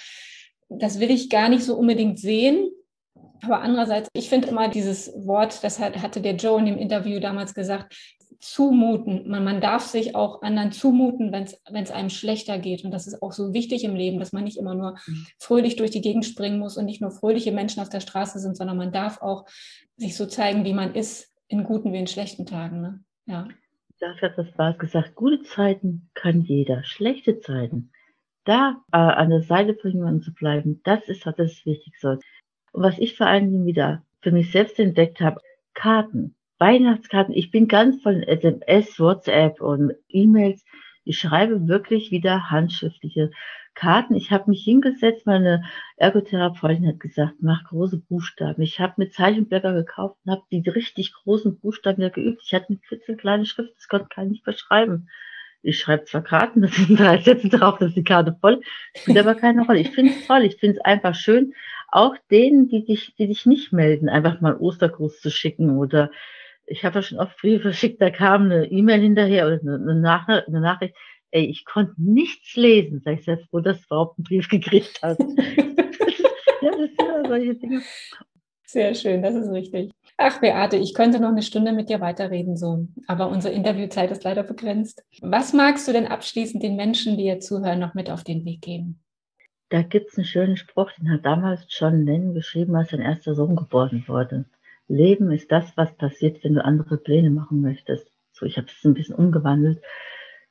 das 0.69 0.99
will 0.99 1.11
ich 1.11 1.29
gar 1.29 1.49
nicht 1.49 1.63
so 1.63 1.75
unbedingt 1.75 2.19
sehen, 2.19 2.71
aber 3.43 3.61
andererseits, 3.61 4.09
ich 4.13 4.29
finde 4.29 4.47
immer 4.47 4.69
dieses 4.69 5.13
Wort, 5.15 5.63
das 5.63 5.77
hat, 5.77 6.01
hatte 6.01 6.21
der 6.21 6.35
Joe 6.35 6.59
in 6.59 6.65
dem 6.65 6.77
Interview 6.77 7.19
damals 7.19 7.53
gesagt, 7.53 7.95
zumuten. 8.45 9.27
Man, 9.27 9.43
man 9.43 9.59
darf 9.59 9.83
sich 9.83 10.15
auch 10.15 10.41
anderen 10.43 10.71
zumuten, 10.71 11.31
wenn 11.31 11.43
es 11.83 11.91
einem 11.91 12.09
schlechter 12.09 12.59
geht. 12.59 12.85
Und 12.85 12.91
das 12.91 13.07
ist 13.07 13.21
auch 13.23 13.31
so 13.31 13.53
wichtig 13.53 13.83
im 13.83 13.95
Leben, 13.95 14.19
dass 14.19 14.33
man 14.33 14.43
nicht 14.43 14.57
immer 14.57 14.75
nur 14.75 14.97
mhm. 15.07 15.25
fröhlich 15.39 15.77
durch 15.77 15.89
die 15.89 16.01
Gegend 16.01 16.25
springen 16.25 16.59
muss 16.59 16.77
und 16.77 16.85
nicht 16.85 17.01
nur 17.01 17.11
fröhliche 17.11 17.51
Menschen 17.51 17.81
auf 17.81 17.89
der 17.89 18.01
Straße 18.01 18.39
sind, 18.39 18.55
sondern 18.55 18.77
man 18.77 18.91
darf 18.91 19.21
auch 19.21 19.45
sich 19.97 20.15
so 20.15 20.27
zeigen, 20.27 20.63
wie 20.63 20.73
man 20.73 20.93
ist, 20.93 21.33
in 21.47 21.63
guten 21.63 21.91
wie 21.91 21.97
in 21.97 22.07
schlechten 22.07 22.45
Tagen. 22.45 22.81
Ne? 22.81 23.03
Ja. 23.25 23.47
Dafür 23.99 24.29
hat 24.29 24.37
das 24.37 24.51
Bas 24.51 24.77
gesagt, 24.77 25.15
gute 25.15 25.41
Zeiten 25.41 26.09
kann 26.13 26.41
jeder, 26.41 26.83
schlechte 26.83 27.39
Zeiten. 27.39 27.91
Da 28.43 28.83
äh, 28.91 28.97
an 28.97 29.31
der 29.31 29.41
Seite 29.41 29.75
von 29.75 29.91
jemandem 29.91 30.21
zu 30.21 30.33
bleiben, 30.33 30.81
das 30.83 31.07
ist, 31.07 31.25
was 31.25 31.35
das 31.35 31.65
Wichtigste. 31.65 32.19
Und 32.73 32.83
was 32.83 32.99
ich 32.99 33.17
vor 33.17 33.25
allen 33.25 33.51
Dingen 33.51 33.65
wieder 33.65 34.03
für 34.21 34.31
mich 34.31 34.51
selbst 34.51 34.77
entdeckt 34.79 35.19
habe, 35.19 35.41
Karten. 35.73 36.35
Weihnachtskarten. 36.59 37.33
Ich 37.33 37.51
bin 37.51 37.67
ganz 37.67 38.01
von 38.01 38.23
SMS, 38.23 38.99
WhatsApp 38.99 39.61
und 39.61 39.93
E-Mails. 40.07 40.63
Ich 41.03 41.19
schreibe 41.19 41.67
wirklich 41.67 42.11
wieder 42.11 42.49
handschriftliche 42.49 43.31
Karten. 43.75 44.15
Ich 44.15 44.31
habe 44.31 44.49
mich 44.49 44.63
hingesetzt, 44.63 45.25
meine 45.25 45.63
Ergotherapeutin 45.97 46.87
hat 46.87 46.99
gesagt, 46.99 47.35
mach 47.41 47.65
große 47.65 47.97
Buchstaben. 47.97 48.61
Ich 48.61 48.79
habe 48.79 48.93
mir 48.97 49.09
Zeichenblätter 49.09 49.73
gekauft 49.73 50.17
und 50.23 50.31
habe 50.31 50.43
die 50.51 50.67
richtig 50.67 51.13
großen 51.13 51.59
Buchstaben 51.59 52.01
ja 52.01 52.09
geübt. 52.09 52.41
Ich 52.43 52.53
hatte 52.53 52.67
eine 53.07 53.17
kleine 53.17 53.45
Schrift, 53.45 53.75
das 53.75 53.87
konnte 53.87 54.07
keiner 54.07 54.29
nicht 54.29 54.45
beschreiben. 54.45 55.09
Ich 55.61 55.79
schreibe 55.79 56.05
zwar 56.05 56.23
Karten, 56.23 56.61
das 56.63 56.75
sind 56.75 56.99
drei 56.99 57.17
Sätze 57.17 57.49
drauf, 57.49 57.77
das 57.79 57.89
ist 57.89 57.97
die 57.97 58.03
Karte 58.03 58.37
voll, 58.39 58.61
spielt 58.95 59.17
aber 59.17 59.35
keine 59.35 59.65
Rolle. 59.65 59.79
Ich 59.79 59.91
finde 59.91 60.13
es 60.13 60.25
toll, 60.25 60.43
ich 60.43 60.55
finde 60.57 60.77
es 60.77 60.85
einfach 60.85 61.15
schön, 61.15 61.53
auch 61.89 62.15
denen, 62.31 62.69
die 62.69 62.85
dich, 62.85 63.15
die 63.15 63.27
dich 63.27 63.45
nicht 63.45 63.73
melden, 63.73 64.09
einfach 64.09 64.41
mal 64.41 64.55
Ostergruß 64.55 65.19
zu 65.19 65.29
schicken 65.29 65.77
oder 65.77 66.11
ich 66.65 66.83
habe 66.83 66.95
ja 66.95 67.01
schon 67.03 67.19
oft 67.19 67.37
Briefe 67.39 67.63
verschickt, 67.63 68.01
da 68.01 68.09
kam 68.09 68.43
eine 68.43 68.65
E-Mail 68.65 69.01
hinterher 69.01 69.47
oder 69.47 69.59
eine, 69.61 69.95
Nach 69.95 70.27
eine 70.27 70.61
Nachricht, 70.61 70.95
ey, 71.31 71.45
ich 71.45 71.65
konnte 71.65 71.93
nichts 71.97 72.55
lesen. 72.55 73.01
Sag 73.03 73.19
ich 73.19 73.25
sehr 73.25 73.39
froh, 73.39 73.59
dass 73.59 73.79
du 73.79 73.85
überhaupt 73.87 74.17
einen 74.17 74.23
Brief 74.23 74.49
gekriegt 74.49 74.99
hast. 75.01 75.19
ja, 75.19 76.71
das 76.71 76.77
sind 76.77 76.99
ja 76.99 77.27
solche 77.27 77.55
Dinge. 77.55 77.81
Sehr 78.67 78.95
schön, 78.95 79.21
das 79.21 79.35
ist 79.35 79.51
richtig. 79.51 79.91
Ach, 80.17 80.39
Beate, 80.39 80.77
ich 80.77 80.93
könnte 80.93 81.19
noch 81.19 81.29
eine 81.29 81.43
Stunde 81.43 81.71
mit 81.71 81.89
dir 81.89 82.01
weiterreden, 82.01 82.57
so. 82.57 82.87
Aber 83.05 83.29
unsere 83.29 83.53
Interviewzeit 83.53 84.11
ist 84.11 84.23
leider 84.23 84.43
begrenzt. 84.43 85.03
Was 85.21 85.53
magst 85.53 85.87
du 85.87 85.93
denn 85.93 86.07
abschließend 86.07 86.63
den 86.63 86.75
Menschen, 86.75 87.17
die 87.17 87.23
hier 87.23 87.39
zuhören, 87.39 87.79
noch 87.79 87.93
mit 87.93 88.09
auf 88.09 88.23
den 88.23 88.43
Weg 88.43 88.61
geben? 88.61 89.01
Da 89.69 89.81
gibt 89.81 90.11
es 90.11 90.17
einen 90.17 90.25
schönen 90.25 90.57
Spruch, 90.57 90.91
den 90.93 91.11
hat 91.11 91.25
damals 91.25 91.65
John 91.69 92.05
Lennon 92.05 92.33
geschrieben, 92.33 92.75
als 92.75 92.89
sein 92.89 93.01
erster 93.01 93.35
Sohn 93.35 93.55
geboren 93.55 94.03
wurde. 94.07 94.45
Leben 94.87 95.31
ist 95.31 95.51
das, 95.51 95.75
was 95.77 95.95
passiert, 95.95 96.43
wenn 96.43 96.55
du 96.55 96.63
andere 96.63 96.97
Pläne 96.97 97.29
machen 97.29 97.61
möchtest. 97.61 98.07
So, 98.31 98.45
ich 98.45 98.57
habe 98.57 98.67
es 98.67 98.83
ein 98.83 98.93
bisschen 98.93 99.15
umgewandelt 99.15 99.81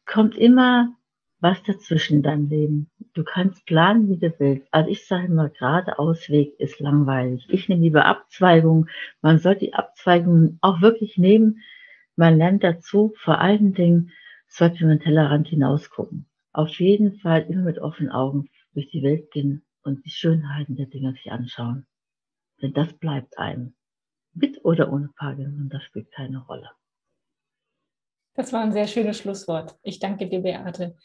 kommt 0.07 0.37
immer 0.37 0.95
was 1.41 1.63
dazwischen 1.63 2.19
in 2.19 2.23
deinem 2.23 2.49
Leben. 2.49 2.91
Du 3.13 3.23
kannst 3.23 3.67
planen, 3.67 4.09
wie 4.09 4.19
du 4.19 4.35
willst. 4.39 4.67
Also 4.73 4.91
ich 4.91 5.07
sage 5.07 5.27
immer, 5.27 5.51
gerade 5.51 5.99
Ausweg 5.99 6.59
ist 6.59 6.81
langweilig. 6.81 7.47
Ich 7.51 7.69
nehme 7.69 7.83
lieber 7.83 8.07
Abzweigungen. 8.07 8.89
Man 9.21 9.39
sollte 9.39 9.67
die 9.67 9.75
Abzweigungen 9.75 10.59
auch 10.63 10.81
wirklich 10.81 11.19
nehmen. 11.19 11.61
Man 12.17 12.39
lernt 12.39 12.65
dazu, 12.65 13.13
vor 13.17 13.41
allen 13.41 13.75
Dingen 13.75 14.11
sollte 14.49 14.87
man 14.87 15.01
Tellerrand 15.01 15.49
hinausgucken. 15.49 16.27
Auf 16.53 16.79
jeden 16.81 17.19
Fall 17.19 17.43
immer 17.49 17.63
mit 17.63 17.79
offenen 17.79 18.11
Augen 18.11 18.49
durch 18.73 18.89
die 18.89 19.03
Welt 19.03 19.31
gehen 19.31 19.65
und 19.83 20.05
die 20.07 20.11
Schönheiten 20.11 20.77
der 20.77 20.87
Dinge 20.87 21.13
sich 21.13 21.31
anschauen. 21.31 21.87
Denn 22.63 22.73
das 22.73 22.93
bleibt 22.95 23.37
einem. 23.39 23.75
Mit 24.35 24.65
oder 24.65 24.93
ohne 24.93 25.11
Parkinson, 25.17 25.69
das 25.71 25.83
spielt 25.85 26.11
keine 26.13 26.45
Rolle. 26.47 26.71
Das 28.35 28.53
war 28.53 28.63
ein 28.63 28.73
sehr 28.73 28.89
schönes 28.89 29.19
Schlusswort. 29.19 29.77
Ich 29.83 30.01
danke 30.01 30.29
dir, 30.29 30.41
Beate. 30.41 30.97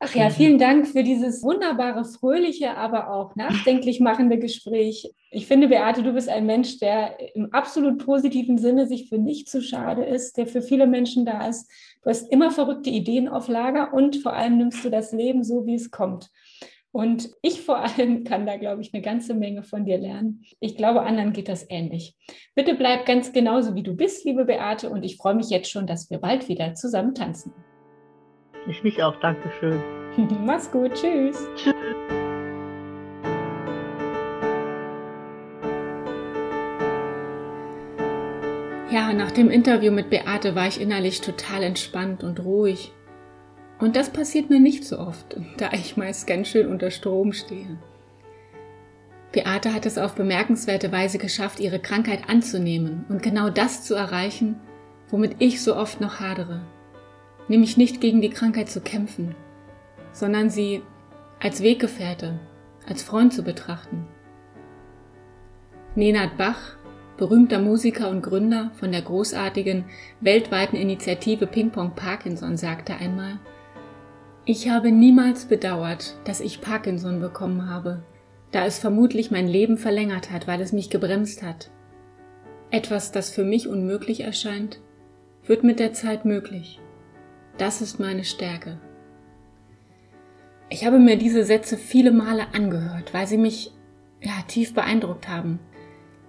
Ach 0.00 0.14
ja, 0.14 0.30
vielen 0.30 0.58
Dank 0.58 0.86
für 0.86 1.02
dieses 1.02 1.42
wunderbare, 1.42 2.04
fröhliche, 2.04 2.76
aber 2.76 3.10
auch 3.10 3.34
nachdenklich 3.34 3.98
machende 3.98 4.38
Gespräch. 4.38 5.12
Ich 5.32 5.48
finde, 5.48 5.66
Beate, 5.66 6.04
du 6.04 6.12
bist 6.12 6.28
ein 6.28 6.46
Mensch, 6.46 6.78
der 6.78 7.18
im 7.34 7.52
absolut 7.52 8.04
positiven 8.04 8.58
Sinne 8.58 8.86
sich 8.86 9.08
für 9.08 9.18
nichts 9.18 9.50
zu 9.50 9.60
schade 9.60 10.04
ist, 10.04 10.36
der 10.36 10.46
für 10.46 10.62
viele 10.62 10.86
Menschen 10.86 11.26
da 11.26 11.48
ist. 11.48 11.68
Du 12.04 12.10
hast 12.10 12.30
immer 12.30 12.52
verrückte 12.52 12.90
Ideen 12.90 13.26
auf 13.26 13.48
Lager 13.48 13.92
und 13.92 14.16
vor 14.18 14.34
allem 14.34 14.56
nimmst 14.56 14.84
du 14.84 14.88
das 14.88 15.10
Leben 15.10 15.42
so, 15.42 15.66
wie 15.66 15.74
es 15.74 15.90
kommt. 15.90 16.30
Und 16.98 17.30
ich 17.42 17.60
vor 17.60 17.78
allem 17.78 18.24
kann 18.24 18.44
da, 18.44 18.56
glaube 18.56 18.82
ich, 18.82 18.92
eine 18.92 19.04
ganze 19.04 19.32
Menge 19.32 19.62
von 19.62 19.84
dir 19.84 19.98
lernen. 19.98 20.42
Ich 20.58 20.76
glaube, 20.76 21.02
anderen 21.02 21.32
geht 21.32 21.48
das 21.48 21.64
ähnlich. 21.70 22.16
Bitte 22.56 22.74
bleib 22.74 23.06
ganz 23.06 23.32
genauso, 23.32 23.76
wie 23.76 23.84
du 23.84 23.94
bist, 23.94 24.24
liebe 24.24 24.46
Beate. 24.46 24.90
Und 24.90 25.04
ich 25.04 25.16
freue 25.16 25.36
mich 25.36 25.48
jetzt 25.48 25.70
schon, 25.70 25.86
dass 25.86 26.10
wir 26.10 26.18
bald 26.18 26.48
wieder 26.48 26.74
zusammen 26.74 27.14
tanzen. 27.14 27.52
Ich 28.68 28.82
mich 28.82 29.00
auch. 29.00 29.14
Dankeschön. 29.20 29.80
Mach's 30.44 30.72
gut. 30.72 30.92
Tschüss. 30.94 31.46
Tschüss. 31.54 31.72
Ja, 38.90 39.12
nach 39.12 39.30
dem 39.30 39.50
Interview 39.50 39.92
mit 39.92 40.10
Beate 40.10 40.56
war 40.56 40.66
ich 40.66 40.80
innerlich 40.80 41.20
total 41.20 41.62
entspannt 41.62 42.24
und 42.24 42.42
ruhig. 42.44 42.92
Und 43.78 43.94
das 43.94 44.10
passiert 44.10 44.50
mir 44.50 44.60
nicht 44.60 44.84
so 44.84 44.98
oft, 44.98 45.36
da 45.56 45.70
ich 45.72 45.96
meist 45.96 46.26
ganz 46.26 46.48
schön 46.48 46.66
unter 46.66 46.90
Strom 46.90 47.32
stehe. 47.32 47.78
Beate 49.30 49.74
hat 49.74 49.86
es 49.86 49.98
auf 49.98 50.14
bemerkenswerte 50.14 50.90
Weise 50.90 51.18
geschafft, 51.18 51.60
ihre 51.60 51.78
Krankheit 51.78 52.28
anzunehmen 52.28 53.04
und 53.08 53.22
genau 53.22 53.50
das 53.50 53.84
zu 53.84 53.94
erreichen, 53.94 54.56
womit 55.10 55.36
ich 55.38 55.62
so 55.62 55.76
oft 55.76 56.00
noch 56.00 56.18
hadere. 56.18 56.62
Nämlich 57.46 57.76
nicht 57.76 58.00
gegen 58.00 58.20
die 58.20 58.30
Krankheit 58.30 58.68
zu 58.68 58.80
kämpfen, 58.80 59.34
sondern 60.12 60.50
sie 60.50 60.82
als 61.40 61.62
Weggefährte, 61.62 62.40
als 62.86 63.02
Freund 63.02 63.32
zu 63.32 63.42
betrachten. 63.42 64.06
Nenad 65.94 66.36
Bach, 66.36 66.76
berühmter 67.16 67.58
Musiker 67.58 68.08
und 68.10 68.22
Gründer 68.22 68.70
von 68.78 68.92
der 68.92 69.02
großartigen 69.02 69.84
weltweiten 70.20 70.76
Initiative 70.76 71.46
Ping 71.46 71.70
Pong 71.70 71.92
Parkinson, 71.94 72.56
sagte 72.56 72.94
einmal, 72.94 73.38
ich 74.50 74.70
habe 74.70 74.90
niemals 74.90 75.44
bedauert, 75.44 76.16
dass 76.24 76.40
ich 76.40 76.62
Parkinson 76.62 77.20
bekommen 77.20 77.68
habe, 77.68 78.02
da 78.50 78.64
es 78.64 78.78
vermutlich 78.78 79.30
mein 79.30 79.46
Leben 79.46 79.76
verlängert 79.76 80.30
hat, 80.30 80.46
weil 80.46 80.62
es 80.62 80.72
mich 80.72 80.88
gebremst 80.88 81.42
hat. 81.42 81.70
Etwas, 82.70 83.12
das 83.12 83.28
für 83.28 83.44
mich 83.44 83.68
unmöglich 83.68 84.20
erscheint, 84.20 84.80
wird 85.44 85.64
mit 85.64 85.78
der 85.78 85.92
Zeit 85.92 86.24
möglich. 86.24 86.80
Das 87.58 87.82
ist 87.82 88.00
meine 88.00 88.24
Stärke. 88.24 88.80
Ich 90.70 90.86
habe 90.86 90.98
mir 90.98 91.18
diese 91.18 91.44
Sätze 91.44 91.76
viele 91.76 92.10
Male 92.10 92.46
angehört, 92.54 93.12
weil 93.12 93.26
sie 93.26 93.36
mich 93.36 93.74
ja, 94.22 94.32
tief 94.48 94.72
beeindruckt 94.72 95.28
haben. 95.28 95.58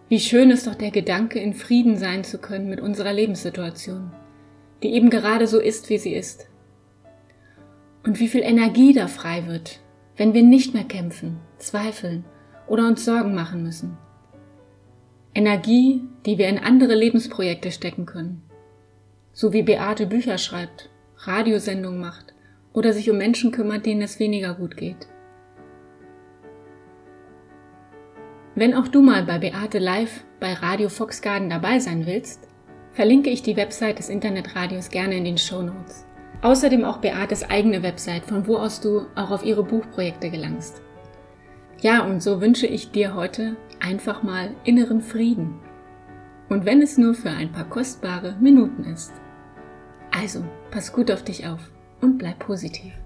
Wie 0.10 0.20
schön 0.20 0.52
ist 0.52 0.68
doch 0.68 0.76
der 0.76 0.92
Gedanke, 0.92 1.40
in 1.40 1.54
Frieden 1.54 1.96
sein 1.96 2.26
zu 2.26 2.38
können 2.38 2.68
mit 2.68 2.82
unserer 2.82 3.14
Lebenssituation, 3.14 4.12
die 4.84 4.92
eben 4.92 5.10
gerade 5.10 5.48
so 5.48 5.58
ist, 5.58 5.90
wie 5.90 6.00
sie 6.00 6.14
ist. 6.14 6.49
Und 8.04 8.20
wie 8.20 8.28
viel 8.28 8.42
Energie 8.42 8.94
da 8.94 9.08
frei 9.08 9.46
wird, 9.48 9.80
wenn 10.18 10.34
wir 10.34 10.44
nicht 10.44 10.74
mehr 10.74 10.84
kämpfen, 10.84 11.38
zweifeln 11.58 12.26
oder 12.68 12.88
uns 12.88 13.06
Sorgen 13.06 13.34
machen 13.34 13.64
müssen. 13.64 13.98
Energie, 15.34 16.02
die 16.26 16.38
wir 16.38 16.50
in 16.50 16.58
andere 16.58 16.96
Lebensprojekte 16.96 17.72
stecken 17.72 18.06
können. 18.06 18.42
So 19.32 19.54
wie 19.54 19.64
Beate 19.64 20.06
Bücher 20.06 20.38
schreibt, 20.38 20.90
Radiosendungen 21.18 22.00
macht 22.00 22.34
oder 22.74 22.94
sich 22.94 23.10
um 23.10 23.18
Menschen 23.18 23.52
kümmert, 23.52 23.86
denen 23.86 24.02
es 24.02 24.20
weniger 24.20 24.54
gut 24.54 24.76
geht. 24.76 25.08
Wenn 28.56 28.74
auch 28.74 28.88
du 28.88 29.02
mal 29.02 29.24
bei 29.24 29.40
Beate 29.40 29.80
Live 29.80 30.26
bei 30.40 30.54
Radio 30.54 30.90
Fox 30.90 31.22
Garden 31.22 31.50
dabei 31.50 31.80
sein 31.80 32.06
willst, 32.06 32.48
verlinke 32.92 33.30
ich 33.30 33.42
die 33.42 33.56
Website 33.56 34.00
des 34.00 34.10
Internetradios 34.10 34.90
gerne 34.90 35.16
in 35.16 35.24
den 35.24 35.38
Show 35.38 35.62
Notes. 35.62 36.09
Außerdem 36.42 36.86
auch 36.86 36.98
Beates 36.98 37.50
eigene 37.50 37.84
Website, 37.84 38.26
von 38.26 38.48
wo 38.48 38.58
aus 38.58 38.80
du 38.80 39.08
auch 39.16 39.32
auf 39.32 39.44
ihre 39.44 39.64
Buchprojekte 39.64 40.30
gelangst. 40.30 40.82
Ja, 41.82 42.06
und 42.06 42.22
so 42.22 42.42
wünsche 42.42 42.68
ich 42.68 42.92
dir 42.92 43.16
heute 43.16 43.56
einfach 43.80 44.24
mal 44.24 44.52
inneren 44.64 45.02
Frieden. 45.02 45.60
Und 46.50 46.66
wenn 46.66 46.82
es 46.82 46.98
nur 46.98 47.14
für 47.14 47.30
ein 47.30 47.52
paar 47.52 47.66
kostbare 47.70 48.36
Minuten 48.40 48.86
ist. 48.86 49.14
Also, 50.12 50.44
pass 50.72 50.92
gut 50.92 51.12
auf 51.12 51.24
dich 51.24 51.46
auf 51.46 51.72
und 52.02 52.18
bleib 52.18 52.40
positiv. 52.40 52.99